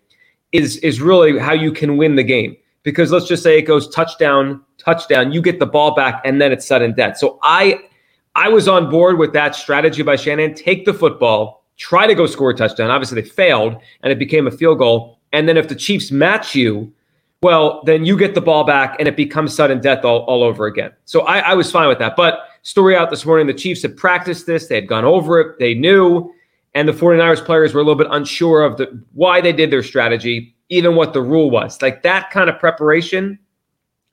is 0.51 0.77
is 0.77 1.01
really 1.01 1.38
how 1.38 1.54
you 1.54 1.72
can 1.72 1.98
win 1.98 2.16
the 2.16 2.24
game. 2.24 2.56
Because 2.84 3.12
let's 3.12 3.27
just 3.27 3.44
say 3.44 3.58
it 3.58 3.63
goes 3.63 3.89
touchdown, 3.89 4.62
touchdown, 4.77 5.34
you 5.34 5.42
get 5.42 5.60
the 5.60 5.66
ball 5.66 5.94
back, 5.94 6.22
and 6.24 6.42
then 6.42 6.54
it's 6.54 6.66
sudden 6.66 6.94
death. 6.94 7.18
So 7.18 7.39
I 7.42 7.82
I 8.36 8.48
was 8.50 8.68
on 8.68 8.89
board 8.89 9.18
with 9.18 9.34
that 9.34 9.56
strategy 9.56 10.04
by 10.04 10.16
Shannon. 10.16 10.54
Take 10.54 10.86
the 10.86 10.94
football, 10.94 11.66
try 11.77 12.08
to 12.08 12.16
go 12.16 12.27
score 12.27 12.51
a 12.51 12.56
touchdown. 12.56 12.89
Obviously, 12.89 13.22
they 13.22 13.27
failed, 13.27 13.75
and 14.04 14.12
it 14.12 14.20
became 14.20 14.48
a 14.48 14.51
field 14.51 14.77
goal. 14.77 15.20
And 15.34 15.50
then 15.50 15.58
if 15.58 15.68
the 15.68 15.75
Chiefs 15.75 16.12
match 16.12 16.56
you, 16.56 16.94
well, 17.41 17.84
then 17.86 18.06
you 18.06 18.17
get 18.17 18.34
the 18.34 18.41
ball 18.41 18.63
back, 18.63 18.96
and 19.00 19.08
it 19.08 19.15
becomes 19.15 19.53
sudden 19.56 19.79
death 19.79 20.03
all, 20.03 20.22
all 20.22 20.44
over 20.44 20.65
again. 20.65 20.91
So 21.06 21.22
I, 21.22 21.39
I 21.39 21.53
was 21.53 21.72
fine 21.72 21.88
with 21.88 22.00
that. 22.00 22.15
But 22.15 22.39
story 22.63 22.96
out 22.96 23.10
this 23.10 23.25
morning 23.25 23.48
the 23.48 23.53
Chiefs 23.53 23.84
had 23.84 23.96
practiced 23.96 24.48
this, 24.48 24.67
they 24.67 24.75
had 24.75 24.88
gone 24.88 25.06
over 25.06 25.39
it, 25.39 25.60
they 25.60 25.74
knew, 25.74 26.34
and 26.74 26.88
the 26.88 26.94
49ers 26.94 27.46
players 27.46 27.74
were 27.74 27.82
a 27.82 27.84
little 27.84 27.98
bit 27.98 28.08
unsure 28.12 28.63
of 28.63 28.77
the 28.77 29.03
why 29.13 29.39
they 29.39 29.53
did 29.53 29.72
their 29.72 29.84
strategy, 29.84 30.56
even 30.70 30.96
what 30.96 31.13
the 31.13 31.22
rule 31.22 31.51
was. 31.51 31.82
Like 31.82 32.01
that 32.03 32.32
kind 32.32 32.50
of 32.50 32.60
preparation, 32.60 33.38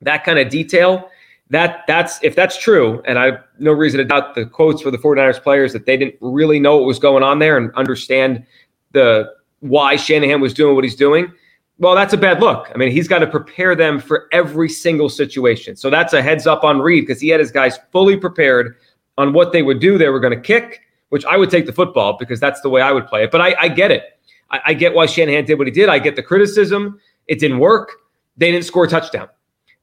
that 0.03 0.25
kind 0.25 0.39
of 0.39 0.51
detail, 0.51 1.11
that 1.51 1.85
that's 1.87 2.23
if 2.23 2.35
that's 2.35 2.59
true, 2.59 3.03
and 3.07 3.19
I 3.19 3.27
have 3.27 3.45
no 3.59 3.73
reason 3.73 3.99
to 3.99 4.05
doubt 4.05 4.35
the 4.35 4.47
quotes 4.47 4.83
for 4.83 4.91
the 4.91 4.99
49ers 4.99 5.43
players 5.43 5.73
that 5.73 5.87
they 5.87 5.97
didn't 5.97 6.17
really 6.21 6.59
know 6.59 6.77
what 6.77 6.87
was 6.87 6.99
going 6.99 7.23
on 7.23 7.39
there 7.39 7.57
and 7.57 7.75
understand 7.75 8.45
the 8.93 9.33
why 9.61 9.97
Shanahan 9.97 10.41
was 10.41 10.53
doing 10.53 10.75
what 10.75 10.85
he's 10.85 10.97
doing 10.97 11.33
well, 11.79 11.95
that's 11.95 12.13
a 12.13 12.17
bad 12.17 12.41
look. 12.41 12.71
I 12.73 12.79
mean, 12.79 12.93
he's 12.93 13.09
got 13.09 13.19
to 13.19 13.27
prepare 13.27 13.75
them 13.75 13.99
for 13.99 14.29
every 14.33 14.69
single 14.69 15.09
situation. 15.09 15.75
So 15.75 15.91
that's 15.91 16.13
a 16.13 16.23
heads 16.23 16.47
up 16.47 16.63
on 16.63 16.81
Reid 16.81 17.07
because 17.07 17.21
he 17.21 17.29
had 17.29 17.41
his 17.41 17.51
guys 17.51 17.79
fully 17.91 18.17
prepared 18.17 18.77
on 19.19 19.33
what 19.33 19.53
they 19.53 19.63
would 19.63 19.81
do. 19.81 19.99
They 19.99 20.09
were 20.09 20.21
going 20.21 20.35
to 20.35 20.41
kick, 20.41 20.83
which 21.09 21.25
I 21.25 21.37
would 21.37 21.51
take 21.51 21.67
the 21.67 21.73
football 21.73 22.17
because 22.17 22.39
that's 22.39 22.61
the 22.61 22.69
way 22.69 22.81
I 22.81 22.93
would 22.93 23.07
play 23.07 23.25
it. 23.25 23.31
But 23.31 23.41
I, 23.41 23.57
I 23.59 23.69
get 23.69 23.91
it. 23.91 24.21
I, 24.51 24.61
I, 24.67 24.75
get 24.75 24.95
why 24.95 25.07
Shanahan 25.07 25.47
did 25.47 25.59
what 25.59 25.67
he 25.67 25.73
did. 25.73 25.89
I 25.89 25.99
get 25.99 26.15
the 26.17 26.23
criticism. 26.23 27.01
It 27.27 27.41
didn't 27.41 27.59
work. 27.59 27.91
They 28.37 28.53
didn't 28.53 28.67
score 28.67 28.85
a 28.85 28.89
touchdown. 28.89 29.29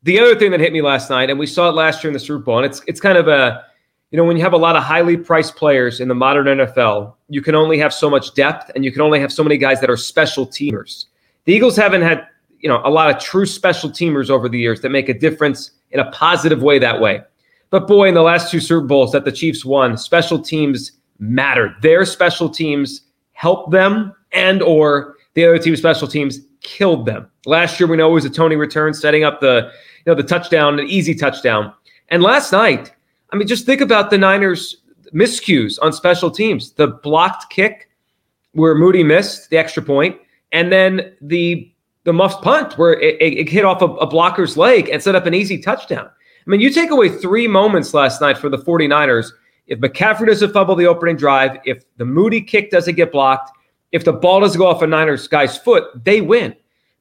The 0.04 0.20
other 0.20 0.36
thing 0.36 0.52
that 0.52 0.60
hit 0.60 0.74
me 0.74 0.82
last 0.82 1.10
night, 1.10 1.30
and 1.30 1.38
we 1.38 1.46
saw 1.46 1.70
it 1.70 1.74
last 1.74 2.04
year 2.04 2.10
in 2.10 2.14
the 2.14 2.20
Super 2.20 2.44
Bowl, 2.44 2.58
and 2.58 2.66
it's 2.66 2.82
it's 2.88 3.00
kind 3.00 3.18
of 3.18 3.28
a, 3.28 3.64
you 4.10 4.18
know, 4.18 4.24
when 4.24 4.36
you 4.36 4.42
have 4.42 4.54
a 4.54 4.58
lot 4.58 4.76
of 4.76 4.84
highly 4.84 5.16
priced 5.16 5.56
players 5.56 6.00
in 6.00 6.08
the 6.08 6.16
modern 6.16 6.46
NFL, 6.46 7.14
you 7.30 7.42
can 7.42 7.54
only 7.54 7.78
have 7.78 7.94
so 7.94 8.10
much 8.10 8.34
depth, 8.34 8.72
and 8.74 8.84
you 8.84 8.92
can 8.92 9.02
only 9.02 9.20
have 9.20 9.32
so 9.32 9.44
many 9.44 9.58
guys 9.58 9.80
that 9.80 9.92
are 9.92 9.98
special 9.98 10.48
teamers. 10.48 11.06
The 11.46 11.54
Eagles 11.54 11.76
haven't 11.76 12.02
had, 12.02 12.28
you 12.60 12.70
know, 12.70 12.82
a 12.84 12.90
lot 12.90 13.14
of 13.14 13.22
true 13.22 13.46
special 13.46 13.90
teamers 13.90 14.30
over 14.30 14.48
the 14.48 14.60
years 14.60 14.82
that 14.82 14.90
make 14.90 15.10
a 15.10 15.14
difference 15.14 15.72
in 15.92 16.00
a 16.00 16.12
positive 16.12 16.62
way 16.62 16.80
that 16.80 17.00
way. 17.02 17.22
But 17.70 17.88
boy, 17.88 18.10
in 18.10 18.14
the 18.14 18.22
last 18.22 18.52
two 18.52 18.60
Super 18.60 18.86
Bowls 18.86 19.12
that 19.14 19.26
the 19.26 19.32
Chiefs 19.32 19.64
won, 19.66 19.98
special 19.98 20.40
teams 20.40 20.92
mattered. 21.20 21.76
Their 21.82 22.06
special 22.06 22.50
teams 22.50 23.02
helped 23.34 23.72
them 23.72 24.14
and 24.34 24.62
or 24.62 25.16
the 25.34 25.46
other 25.46 25.58
team's 25.58 25.80
special 25.80 26.08
teams 26.08 26.40
killed 26.62 27.06
them. 27.06 27.30
Last 27.46 27.80
year 27.80 27.88
we 27.88 27.98
know 27.98 28.10
it 28.10 28.14
was 28.14 28.26
a 28.26 28.30
Toney 28.30 28.56
return 28.56 28.94
setting 28.94 29.24
up 29.24 29.40
the 29.40 29.72
you 30.06 30.12
know 30.12 30.16
the 30.16 30.28
touchdown, 30.28 30.80
an 30.80 30.88
easy 30.88 31.16
touchdown. 31.16 31.74
And 32.10 32.22
last 32.22 32.52
night, 32.52 32.92
I 33.32 33.38
mean 33.38 33.48
just 33.48 33.66
think 33.66 33.82
about 33.82 34.10
the 34.10 34.18
Niners 34.18 34.78
miscues 35.14 35.78
on 35.82 35.94
special 35.94 36.30
teams. 36.30 36.74
The 36.74 36.88
blocked 36.88 37.50
kick 37.50 37.90
where 38.54 38.76
Moody 38.76 39.04
missed 39.04 39.50
the 39.50 39.58
extra 39.58 39.82
point 39.82 40.18
and 40.52 40.72
then 40.72 41.14
the 41.22 41.72
the 42.04 42.14
muffed 42.14 42.44
punt 42.44 42.78
where 42.78 43.00
it, 43.00 43.22
it 43.22 43.50
hit 43.50 43.64
off 43.64 43.82
a, 43.82 43.86
a, 43.86 44.08
blocker's 44.08 44.58
leg 44.58 44.90
and 44.90 45.04
set 45.04 45.14
up 45.16 45.28
an 45.28 45.36
easy 45.36 45.60
touchdown. 45.60 46.08
I 46.08 46.50
mean, 46.50 46.60
you 46.60 46.72
take 46.72 46.90
away 46.90 47.10
three 47.10 47.48
moments 47.48 47.94
last 47.94 48.22
night 48.22 48.40
for 48.40 48.50
the 48.50 48.58
49ers. 48.58 49.32
If 49.68 49.80
McCaffrey 49.80 50.26
doesn't 50.26 50.52
fumble 50.52 50.76
the 50.76 50.88
opening 50.88 51.16
drive, 51.16 51.60
if 51.64 51.84
the 51.98 52.06
Moody 52.06 52.42
kick 52.42 52.72
doesn't 52.72 52.96
get 52.96 53.12
blocked, 53.12 53.52
if 53.92 54.04
the 54.04 54.14
ball 54.14 54.40
doesn't 54.40 54.58
go 54.58 54.66
off 54.66 54.82
a 54.82 54.88
Niners 54.88 55.28
guy's 55.28 55.58
foot, 55.58 56.04
they 56.04 56.22
win. 56.22 56.56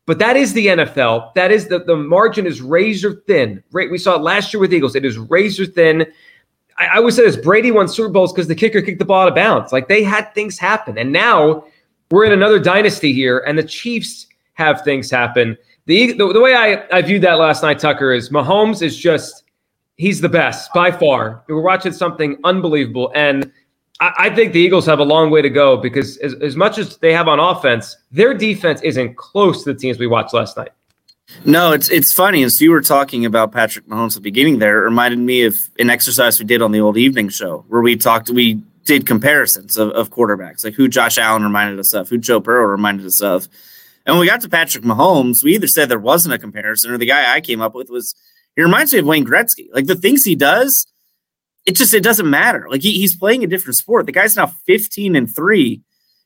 But 0.06 0.18
that 0.18 0.36
is 0.36 0.52
the 0.52 0.66
NFL. 0.66 1.34
That 1.34 1.50
is 1.50 1.68
the, 1.68 1.78
the 1.84 1.96
margin 1.96 2.46
is 2.46 2.60
razor 2.60 3.22
thin. 3.26 3.62
We 3.72 3.96
saw 3.96 4.16
it 4.16 4.22
last 4.22 4.52
year 4.52 4.60
with 4.60 4.74
Eagles. 4.74 4.96
It 4.96 5.04
is 5.04 5.16
razor 5.16 5.66
thin. 5.66 6.06
I, 6.76 6.86
I 6.86 6.96
always 6.96 7.16
say 7.16 7.22
this 7.22 7.36
Brady 7.36 7.70
won 7.70 7.88
Super 7.88 8.08
Bowls 8.08 8.32
because 8.32 8.48
the 8.48 8.54
kicker 8.54 8.82
kicked 8.82 8.98
the 8.98 9.04
ball 9.04 9.22
out 9.22 9.28
of 9.28 9.34
bounds. 9.34 9.72
Like 9.72 9.88
they 9.88 10.02
had 10.02 10.34
things 10.34 10.58
happen. 10.58 10.98
And 10.98 11.12
now 11.12 11.64
we're 12.10 12.24
in 12.24 12.32
another 12.32 12.58
dynasty 12.58 13.12
here, 13.12 13.38
and 13.46 13.58
the 13.58 13.62
Chiefs 13.62 14.26
have 14.54 14.82
things 14.82 15.10
happen. 15.10 15.56
The, 15.86 16.12
the, 16.12 16.32
the 16.32 16.40
way 16.40 16.54
I, 16.54 16.84
I 16.96 17.02
viewed 17.02 17.22
that 17.22 17.38
last 17.38 17.62
night, 17.62 17.78
Tucker, 17.78 18.12
is 18.12 18.30
Mahomes 18.30 18.82
is 18.82 18.96
just, 18.96 19.44
he's 19.96 20.20
the 20.20 20.28
best 20.28 20.72
by 20.72 20.90
far. 20.90 21.42
We're 21.48 21.60
watching 21.60 21.92
something 21.92 22.36
unbelievable. 22.44 23.10
And 23.14 23.50
I, 24.00 24.12
I 24.18 24.34
think 24.34 24.52
the 24.52 24.60
Eagles 24.60 24.86
have 24.86 24.98
a 24.98 25.04
long 25.04 25.30
way 25.30 25.42
to 25.42 25.50
go 25.50 25.76
because 25.76 26.16
as, 26.18 26.34
as 26.34 26.56
much 26.56 26.78
as 26.78 26.98
they 26.98 27.12
have 27.12 27.28
on 27.28 27.40
offense, 27.40 27.96
their 28.12 28.34
defense 28.34 28.82
isn't 28.82 29.16
close 29.16 29.64
to 29.64 29.72
the 29.72 29.78
teams 29.78 29.98
we 29.98 30.06
watched 30.06 30.34
last 30.34 30.56
night. 30.56 30.70
No, 31.44 31.70
it's 31.70 31.88
it's 31.90 32.12
funny 32.12 32.42
as 32.42 32.60
you 32.60 32.72
were 32.72 32.82
talking 32.82 33.24
about 33.24 33.52
Patrick 33.52 33.86
Mahomes 33.86 34.08
at 34.08 34.14
the 34.14 34.20
beginning 34.20 34.58
there. 34.58 34.80
It 34.80 34.84
reminded 34.84 35.20
me 35.20 35.44
of 35.44 35.70
an 35.78 35.88
exercise 35.88 36.40
we 36.40 36.44
did 36.44 36.60
on 36.60 36.72
the 36.72 36.80
old 36.80 36.96
evening 36.96 37.28
show 37.28 37.64
where 37.68 37.80
we 37.80 37.94
talked. 37.94 38.30
We 38.30 38.60
did 38.90 39.06
comparisons 39.06 39.76
of, 39.76 39.90
of 39.90 40.10
quarterbacks, 40.10 40.64
like 40.64 40.74
who 40.74 40.88
Josh 40.88 41.16
Allen 41.16 41.44
reminded 41.44 41.78
us 41.78 41.94
of, 41.94 42.08
who 42.08 42.18
Joe 42.18 42.40
Burrow 42.40 42.66
reminded 42.66 43.06
us 43.06 43.22
of. 43.22 43.46
And 44.04 44.14
when 44.14 44.20
we 44.20 44.26
got 44.26 44.40
to 44.40 44.48
Patrick 44.48 44.82
Mahomes, 44.82 45.44
we 45.44 45.54
either 45.54 45.68
said 45.68 45.88
there 45.88 46.00
wasn't 46.00 46.34
a 46.34 46.40
comparison, 46.40 46.90
or 46.90 46.98
the 46.98 47.06
guy 47.06 47.32
I 47.32 47.40
came 47.40 47.60
up 47.60 47.72
with 47.72 47.88
was 47.88 48.16
he 48.56 48.62
reminds 48.62 48.92
me 48.92 48.98
of 48.98 49.06
Wayne 49.06 49.24
Gretzky. 49.24 49.68
Like 49.72 49.86
the 49.86 49.94
things 49.94 50.24
he 50.24 50.34
does, 50.34 50.88
it 51.66 51.76
just 51.76 51.94
it 51.94 52.02
doesn't 52.02 52.28
matter. 52.28 52.66
Like 52.68 52.82
he, 52.82 52.94
he's 52.94 53.14
playing 53.14 53.44
a 53.44 53.46
different 53.46 53.76
sport. 53.76 54.06
The 54.06 54.12
guy's 54.12 54.34
now 54.34 54.48
15 54.66 55.14
and 55.14 55.32
three 55.32 55.82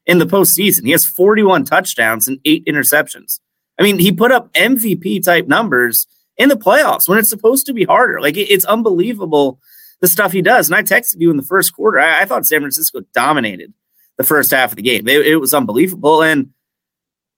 in 0.07 0.19
the 0.19 0.25
postseason. 0.25 0.87
He 0.87 0.93
has 0.93 1.05
41 1.05 1.67
touchdowns 1.67 2.27
and 2.27 2.39
eight 2.47 2.65
interceptions. 2.65 3.41
I 3.79 3.83
mean, 3.83 3.99
he 3.99 4.11
put 4.11 4.33
up 4.33 4.51
MVP 4.55 5.23
type 5.23 5.49
numbers 5.49 6.07
in 6.39 6.49
the 6.49 6.57
playoffs 6.57 7.11
when 7.11 7.19
it's 7.19 7.29
supposed 7.29 7.67
to 7.67 7.75
be 7.75 7.85
harder. 7.85 8.23
Like 8.23 8.39
it, 8.39 8.51
it's 8.51 8.65
unbelievable 8.65 9.61
the 10.01 10.09
stuff 10.09 10.33
he 10.33 10.43
does. 10.43 10.69
And 10.69 10.77
I 10.77 10.83
texted 10.83 11.17
you 11.19 11.31
in 11.31 11.37
the 11.37 11.43
first 11.43 11.75
quarter. 11.75 11.99
I, 11.99 12.23
I 12.23 12.25
thought 12.25 12.47
San 12.47 12.61
Francisco 12.61 13.01
dominated 13.13 13.73
the 14.17 14.25
first 14.25 14.51
half 14.51 14.73
of 14.73 14.77
the 14.77 14.83
game. 14.83 15.09
It, 15.09 15.27
it 15.27 15.37
was 15.37 15.55
unbelievable, 15.55 16.23
and 16.23 16.51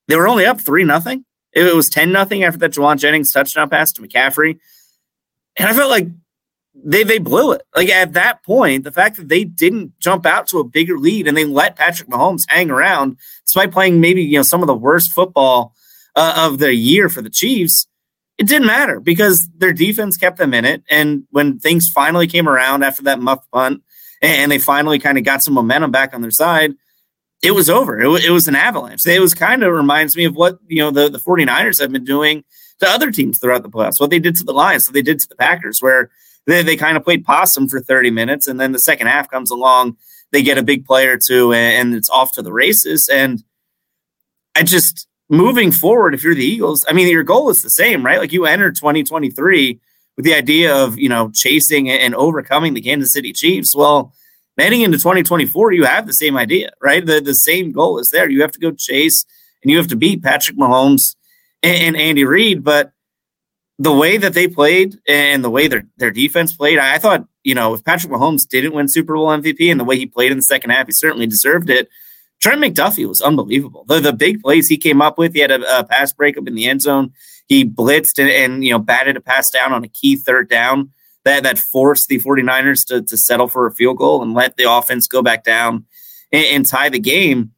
they 0.08 0.16
were 0.16 0.28
only 0.28 0.46
up 0.46 0.60
three 0.60 0.84
nothing. 0.84 1.24
It, 1.52 1.74
was 1.74 1.88
ten 1.88 2.12
nothing 2.12 2.44
after 2.44 2.58
that 2.58 2.72
Jauan 2.72 2.98
Jennings 2.98 3.32
touchdown 3.32 3.70
pass 3.70 3.92
to 3.92 4.02
McCaffrey, 4.02 4.58
and 5.58 5.68
I 5.68 5.72
felt 5.72 5.90
like 5.90 6.08
they 6.74 7.02
they 7.02 7.18
blew 7.18 7.52
it. 7.52 7.62
Like 7.74 7.88
at 7.88 8.12
that 8.12 8.44
point, 8.44 8.84
the 8.84 8.92
fact 8.92 9.16
that 9.16 9.28
they 9.28 9.44
didn't 9.44 9.98
jump 9.98 10.26
out 10.26 10.46
to 10.48 10.58
a 10.58 10.64
bigger 10.64 10.98
lead 10.98 11.26
and 11.26 11.36
they 11.36 11.44
let 11.44 11.76
Patrick 11.76 12.08
Mahomes 12.10 12.42
hang 12.48 12.70
around, 12.70 13.16
despite 13.44 13.72
playing 13.72 14.00
maybe 14.00 14.22
you 14.22 14.38
know 14.38 14.42
some 14.42 14.62
of 14.62 14.66
the 14.66 14.74
worst 14.74 15.12
football 15.12 15.74
uh, 16.14 16.34
of 16.36 16.58
the 16.58 16.74
year 16.74 17.08
for 17.08 17.22
the 17.22 17.30
Chiefs 17.30 17.86
it 18.38 18.46
didn't 18.46 18.66
matter 18.66 19.00
because 19.00 19.48
their 19.56 19.72
defense 19.72 20.16
kept 20.16 20.36
them 20.36 20.52
in 20.52 20.64
it. 20.64 20.82
And 20.90 21.24
when 21.30 21.58
things 21.58 21.88
finally 21.88 22.26
came 22.26 22.48
around 22.48 22.82
after 22.82 23.02
that 23.04 23.20
muff 23.20 23.44
punt 23.50 23.82
and 24.20 24.52
they 24.52 24.58
finally 24.58 24.98
kind 24.98 25.16
of 25.16 25.24
got 25.24 25.42
some 25.42 25.54
momentum 25.54 25.90
back 25.90 26.14
on 26.14 26.20
their 26.20 26.30
side, 26.30 26.74
it 27.42 27.52
was 27.52 27.70
over. 27.70 27.98
It, 27.98 28.24
it 28.24 28.30
was 28.30 28.48
an 28.48 28.54
avalanche. 28.54 29.06
It 29.06 29.20
was 29.20 29.34
kind 29.34 29.62
of 29.62 29.72
reminds 29.72 30.16
me 30.16 30.24
of 30.24 30.34
what, 30.34 30.58
you 30.66 30.82
know, 30.82 30.90
the, 30.90 31.08
the 31.08 31.18
49ers 31.18 31.80
have 31.80 31.92
been 31.92 32.04
doing 32.04 32.44
to 32.80 32.88
other 32.88 33.10
teams 33.10 33.38
throughout 33.38 33.62
the 33.62 33.70
playoffs, 33.70 34.00
what 34.00 34.10
they 34.10 34.18
did 34.18 34.36
to 34.36 34.44
the 34.44 34.52
Lions, 34.52 34.86
what 34.86 34.94
they 34.94 35.02
did 35.02 35.18
to 35.20 35.28
the 35.28 35.36
Packers, 35.36 35.80
where 35.80 36.10
they, 36.46 36.62
they 36.62 36.76
kind 36.76 36.96
of 36.96 37.04
played 37.04 37.24
possum 37.24 37.68
for 37.68 37.80
30 37.80 38.10
minutes. 38.10 38.46
And 38.46 38.60
then 38.60 38.72
the 38.72 38.78
second 38.78 39.06
half 39.06 39.30
comes 39.30 39.50
along, 39.50 39.96
they 40.32 40.42
get 40.42 40.58
a 40.58 40.62
big 40.62 40.84
player 40.84 41.14
or 41.14 41.18
two, 41.24 41.52
and, 41.52 41.88
and 41.88 41.94
it's 41.94 42.10
off 42.10 42.32
to 42.32 42.42
the 42.42 42.52
races. 42.52 43.08
And 43.10 43.42
I 44.54 44.62
just, 44.62 45.06
moving 45.28 45.72
forward, 45.72 46.14
if 46.14 46.22
you're 46.22 46.34
the 46.34 46.44
Eagles, 46.44 46.84
I 46.88 46.92
mean, 46.92 47.08
your 47.08 47.24
goal 47.24 47.50
is 47.50 47.62
the 47.62 47.70
same, 47.70 48.04
right? 48.04 48.18
Like 48.18 48.32
you 48.32 48.46
enter 48.46 48.70
2023 48.70 49.80
with 50.16 50.24
the 50.24 50.34
idea 50.34 50.74
of, 50.74 50.98
you 50.98 51.08
know, 51.08 51.30
chasing 51.34 51.90
and 51.90 52.14
overcoming 52.14 52.74
the 52.74 52.80
Kansas 52.80 53.12
City 53.12 53.32
Chiefs. 53.32 53.74
Well, 53.74 54.12
heading 54.58 54.82
into 54.82 54.98
2024, 54.98 55.72
you 55.72 55.84
have 55.84 56.06
the 56.06 56.12
same 56.12 56.36
idea, 56.36 56.70
right? 56.80 57.04
The, 57.04 57.20
the 57.20 57.34
same 57.34 57.72
goal 57.72 57.98
is 57.98 58.08
there. 58.08 58.30
You 58.30 58.40
have 58.42 58.52
to 58.52 58.58
go 58.58 58.72
chase 58.72 59.24
and 59.62 59.70
you 59.70 59.76
have 59.76 59.88
to 59.88 59.96
beat 59.96 60.22
Patrick 60.22 60.56
Mahomes 60.56 61.16
and, 61.62 61.76
and 61.82 61.96
Andy 61.96 62.24
Reid. 62.24 62.64
But 62.64 62.92
the 63.78 63.92
way 63.92 64.16
that 64.16 64.32
they 64.32 64.48
played 64.48 64.98
and 65.06 65.44
the 65.44 65.50
way 65.50 65.68
their, 65.68 65.86
their 65.98 66.10
defense 66.10 66.54
played, 66.54 66.78
I 66.78 66.98
thought, 66.98 67.26
you 67.44 67.54
know, 67.54 67.74
if 67.74 67.84
Patrick 67.84 68.12
Mahomes 68.12 68.48
didn't 68.48 68.72
win 68.72 68.88
Super 68.88 69.14
Bowl 69.14 69.28
MVP 69.28 69.70
and 69.70 69.78
the 69.78 69.84
way 69.84 69.96
he 69.96 70.06
played 70.06 70.32
in 70.32 70.38
the 70.38 70.42
second 70.42 70.70
half, 70.70 70.86
he 70.86 70.92
certainly 70.92 71.26
deserved 71.26 71.68
it. 71.68 71.88
Trent 72.40 72.62
McDuffie 72.62 73.08
was 73.08 73.20
unbelievable. 73.20 73.84
The, 73.88 74.00
the 74.00 74.12
big 74.12 74.42
plays 74.42 74.68
he 74.68 74.76
came 74.76 75.00
up 75.00 75.18
with, 75.18 75.34
he 75.34 75.40
had 75.40 75.50
a, 75.50 75.78
a 75.78 75.84
pass 75.84 76.12
breakup 76.12 76.46
in 76.46 76.54
the 76.54 76.66
end 76.66 76.82
zone. 76.82 77.12
He 77.46 77.64
blitzed 77.64 78.18
and, 78.18 78.30
and, 78.30 78.64
you 78.64 78.72
know, 78.72 78.78
batted 78.78 79.16
a 79.16 79.20
pass 79.20 79.50
down 79.50 79.72
on 79.72 79.84
a 79.84 79.88
key 79.88 80.16
third 80.16 80.48
down 80.48 80.90
that, 81.24 81.42
that 81.42 81.58
forced 81.58 82.08
the 82.08 82.18
49ers 82.20 82.86
to, 82.86 83.02
to 83.02 83.16
settle 83.16 83.48
for 83.48 83.66
a 83.66 83.72
field 83.74 83.98
goal 83.98 84.22
and 84.22 84.34
let 84.34 84.56
the 84.56 84.70
offense 84.70 85.06
go 85.06 85.22
back 85.22 85.44
down 85.44 85.84
and, 86.32 86.44
and 86.46 86.66
tie 86.66 86.88
the 86.88 86.98
game. 86.98 87.52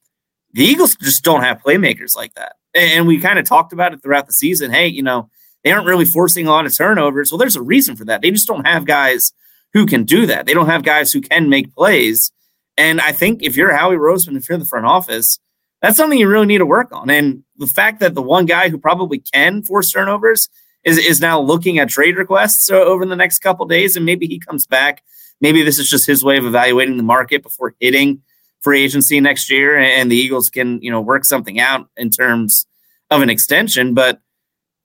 The 0.53 0.65
Eagles 0.65 0.97
just 0.97 1.25
don't 1.25 1.43
have 1.43 1.63
playmakers 1.63 2.17
like 2.17 2.35
that. 2.35 2.57
And, 2.75 2.93
and 2.93 3.07
we 3.07 3.19
kind 3.19 3.39
of 3.39 3.45
talked 3.45 3.73
about 3.73 3.93
it 3.93 4.03
throughout 4.03 4.27
the 4.27 4.33
season. 4.33 4.71
Hey, 4.71 4.87
you 4.89 5.03
know, 5.03 5.31
they 5.65 5.73
aren't 5.73 5.87
really 5.87 6.05
forcing 6.05 6.47
a 6.47 6.51
lot 6.51 6.67
of 6.67 6.77
turnovers. 6.77 7.31
Well, 7.31 7.39
there's 7.39 7.57
a 7.57 7.63
reason 7.63 7.97
for 7.97 8.05
that. 8.07 8.23
They 8.23 8.31
just 8.31 8.47
don't 8.47 8.67
have 8.67 8.87
guys 8.87 9.33
who 9.75 9.87
can 9.87 10.05
do 10.05 10.27
that. 10.27 10.47
They 10.47 10.55
don't 10.55 10.69
have 10.69 10.83
guys 10.83 11.13
who 11.13 11.21
can 11.21 11.49
make 11.49 11.75
plays. 11.75 12.31
And 12.79 13.01
I 13.01 13.11
think 13.11 13.43
if 13.43 13.57
you're 13.57 13.75
Howie 13.75 13.97
Roseman, 13.97 14.37
if 14.37 14.49
you're 14.49 14.57
the 14.57 14.65
front 14.65 14.87
office, 14.87 15.41
that's 15.83 15.97
something 15.97 16.19
you 16.19 16.29
really 16.29 16.47
need 16.47 16.59
to 16.59 16.67
work 16.67 16.93
on. 16.93 17.11
And 17.11 17.43
the 17.57 17.67
fact 17.67 17.99
that 18.01 18.15
the 18.15 18.23
one 18.23 18.47
guy 18.47 18.69
who 18.69 18.79
probably 18.79 19.19
can 19.19 19.63
force 19.65 19.91
turnovers 19.91 20.49
is, 20.85 20.97
is 20.97 21.21
now 21.21 21.41
looking 21.41 21.79
at 21.79 21.89
trade 21.89 22.17
requests 22.17 22.71
uh, 22.71 22.77
over 22.77 23.05
the 23.05 23.17
next 23.17 23.41
couple 23.41 23.67
days, 23.67 23.97
and 23.97 24.07
maybe 24.07 24.27
he 24.27 24.39
comes 24.39 24.65
back. 24.65 25.03
Maybe 25.41 25.63
this 25.63 25.79
is 25.79 25.91
just 25.91 26.07
his 26.07 26.25
way 26.25 26.39
of 26.39 26.47
evaluating 26.47 26.97
the 26.97 27.03
market 27.03 27.43
before 27.43 27.75
hitting 27.81 28.23
free 28.61 28.83
agency 28.83 29.21
next 29.21 29.51
year, 29.51 29.77
and 29.77 30.11
the 30.11 30.17
Eagles 30.17 30.51
can 30.51 30.81
you 30.81 30.91
know 30.91 31.01
work 31.01 31.25
something 31.25 31.59
out 31.59 31.89
in 31.97 32.11
terms 32.11 32.65
of 33.11 33.23
an 33.23 33.31
extension. 33.31 33.93
But 33.93 34.21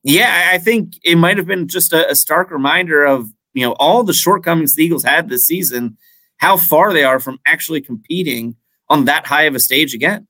yeah, 0.04 0.50
I 0.52 0.58
think 0.58 0.94
it 1.04 1.16
might 1.16 1.38
have 1.38 1.48
been 1.48 1.68
just 1.68 1.94
a, 1.94 2.10
a 2.10 2.16
stark 2.16 2.50
reminder 2.50 3.06
of 3.06 3.30
you 3.54 3.66
know 3.66 3.74
all 3.74 4.04
the 4.04 4.14
shortcomings 4.14 4.76
the 4.76 4.84
Eagles 4.84 5.04
had 5.04 5.30
this 5.30 5.46
season 5.46 5.98
how 6.44 6.58
far 6.58 6.92
they 6.92 7.06
are 7.06 7.22
from 7.22 7.40
actually 7.48 7.80
competing 7.80 8.54
on 8.90 9.06
that 9.06 9.26
high 9.26 9.44
of 9.44 9.56
a 9.56 9.60
stage 9.62 9.94
again. 9.94 10.28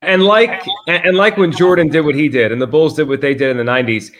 And 0.00 0.24
like 0.24 0.66
and 0.88 1.14
like 1.14 1.36
when 1.36 1.52
Jordan 1.52 1.88
did 1.88 2.06
what 2.06 2.14
he 2.14 2.30
did 2.30 2.52
and 2.52 2.60
the 2.60 2.66
Bulls 2.66 2.94
did 2.94 3.06
what 3.06 3.20
they 3.20 3.34
did 3.34 3.50
in 3.50 3.58
the 3.58 3.70
90s, 3.70 4.10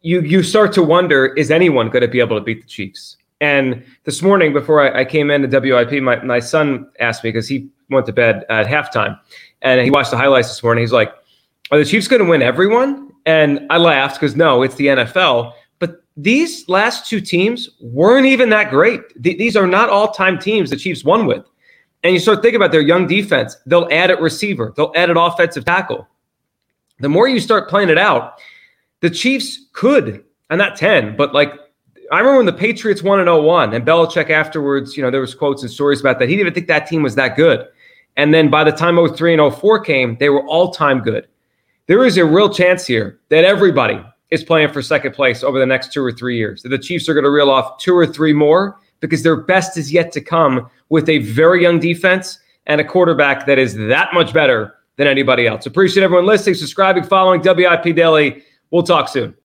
you 0.00 0.22
you 0.22 0.42
start 0.42 0.72
to 0.72 0.82
wonder 0.82 1.26
is 1.34 1.50
anyone 1.50 1.90
going 1.90 2.00
to 2.00 2.08
be 2.08 2.18
able 2.18 2.38
to 2.38 2.42
beat 2.42 2.62
the 2.62 2.66
Chiefs? 2.66 3.18
And 3.42 3.84
this 4.04 4.22
morning 4.22 4.54
before 4.54 4.80
I, 4.80 5.00
I 5.00 5.04
came 5.04 5.30
into 5.30 5.48
WIP, 5.48 6.02
my, 6.02 6.16
my 6.24 6.40
son 6.40 6.88
asked 6.98 7.22
me 7.24 7.28
because 7.28 7.46
he 7.46 7.68
went 7.90 8.06
to 8.06 8.12
bed 8.12 8.46
at 8.48 8.66
halftime 8.66 9.20
and 9.60 9.82
he 9.82 9.90
watched 9.90 10.12
the 10.12 10.16
highlights 10.16 10.48
this 10.48 10.62
morning. 10.62 10.82
He's 10.82 10.92
like, 10.92 11.12
Are 11.70 11.78
the 11.78 11.84
Chiefs 11.84 12.08
going 12.08 12.24
to 12.24 12.28
win 12.28 12.40
everyone? 12.40 13.10
And 13.26 13.66
I 13.68 13.76
laughed 13.76 14.18
because 14.18 14.34
no, 14.34 14.62
it's 14.62 14.76
the 14.76 14.86
NFL 14.86 15.52
these 16.16 16.68
last 16.68 17.08
two 17.08 17.20
teams 17.20 17.70
weren't 17.80 18.26
even 18.26 18.50
that 18.50 18.70
great. 18.70 19.00
Th- 19.22 19.38
these 19.38 19.56
are 19.56 19.66
not 19.66 19.88
all 19.88 20.12
time 20.12 20.38
teams 20.38 20.70
the 20.70 20.76
Chiefs 20.76 21.04
won 21.04 21.26
with. 21.26 21.44
And 22.02 22.12
you 22.12 22.18
start 22.18 22.42
thinking 22.42 22.56
about 22.56 22.72
their 22.72 22.80
young 22.80 23.06
defense, 23.06 23.56
they'll 23.66 23.88
add 23.92 24.10
at 24.10 24.20
receiver, 24.20 24.72
they'll 24.76 24.92
add 24.96 25.08
at 25.08 25.16
offensive 25.16 25.64
tackle. 25.64 26.08
The 26.98 27.08
more 27.08 27.28
you 27.28 27.40
start 27.40 27.68
playing 27.68 27.90
it 27.90 27.98
out, 27.98 28.40
the 29.00 29.10
Chiefs 29.10 29.66
could, 29.72 30.24
and 30.50 30.58
not 30.58 30.76
10, 30.76 31.16
but 31.16 31.32
like 31.32 31.52
I 32.12 32.18
remember 32.18 32.38
when 32.38 32.46
the 32.46 32.52
Patriots 32.52 33.02
won 33.02 33.20
in 33.20 33.26
01 33.26 33.72
and 33.72 33.86
Belichick 33.86 34.28
afterwards, 34.28 34.98
you 34.98 35.02
know, 35.02 35.10
there 35.10 35.22
was 35.22 35.34
quotes 35.34 35.62
and 35.62 35.70
stories 35.70 36.00
about 36.00 36.18
that. 36.18 36.28
He 36.28 36.34
didn't 36.34 36.48
even 36.48 36.54
think 36.54 36.66
that 36.66 36.86
team 36.86 37.02
was 37.02 37.14
that 37.14 37.36
good. 37.36 37.66
And 38.18 38.34
then 38.34 38.50
by 38.50 38.64
the 38.64 38.72
time 38.72 38.98
03 39.08 39.34
and 39.34 39.54
04 39.54 39.80
came, 39.82 40.16
they 40.18 40.28
were 40.28 40.46
all 40.46 40.72
time 40.72 41.00
good. 41.00 41.26
There 41.86 42.04
is 42.04 42.18
a 42.18 42.24
real 42.24 42.52
chance 42.52 42.86
here 42.86 43.18
that 43.30 43.44
everybody, 43.44 44.04
is 44.32 44.42
playing 44.42 44.72
for 44.72 44.80
second 44.80 45.12
place 45.12 45.44
over 45.44 45.58
the 45.58 45.66
next 45.66 45.92
two 45.92 46.02
or 46.02 46.10
three 46.10 46.38
years. 46.38 46.62
The 46.62 46.78
Chiefs 46.78 47.06
are 47.06 47.12
going 47.12 47.24
to 47.24 47.30
reel 47.30 47.50
off 47.50 47.76
two 47.76 47.94
or 47.94 48.06
three 48.06 48.32
more 48.32 48.78
because 49.00 49.22
their 49.22 49.36
best 49.36 49.76
is 49.76 49.92
yet 49.92 50.10
to 50.12 50.22
come 50.22 50.70
with 50.88 51.06
a 51.10 51.18
very 51.18 51.62
young 51.62 51.78
defense 51.78 52.38
and 52.66 52.80
a 52.80 52.84
quarterback 52.84 53.44
that 53.44 53.58
is 53.58 53.74
that 53.74 54.08
much 54.14 54.32
better 54.32 54.74
than 54.96 55.06
anybody 55.06 55.46
else. 55.46 55.66
Appreciate 55.66 56.02
everyone 56.02 56.24
listening, 56.24 56.54
subscribing, 56.54 57.04
following 57.04 57.42
WIP 57.42 57.94
Daily. 57.94 58.42
We'll 58.70 58.82
talk 58.82 59.08
soon. 59.08 59.34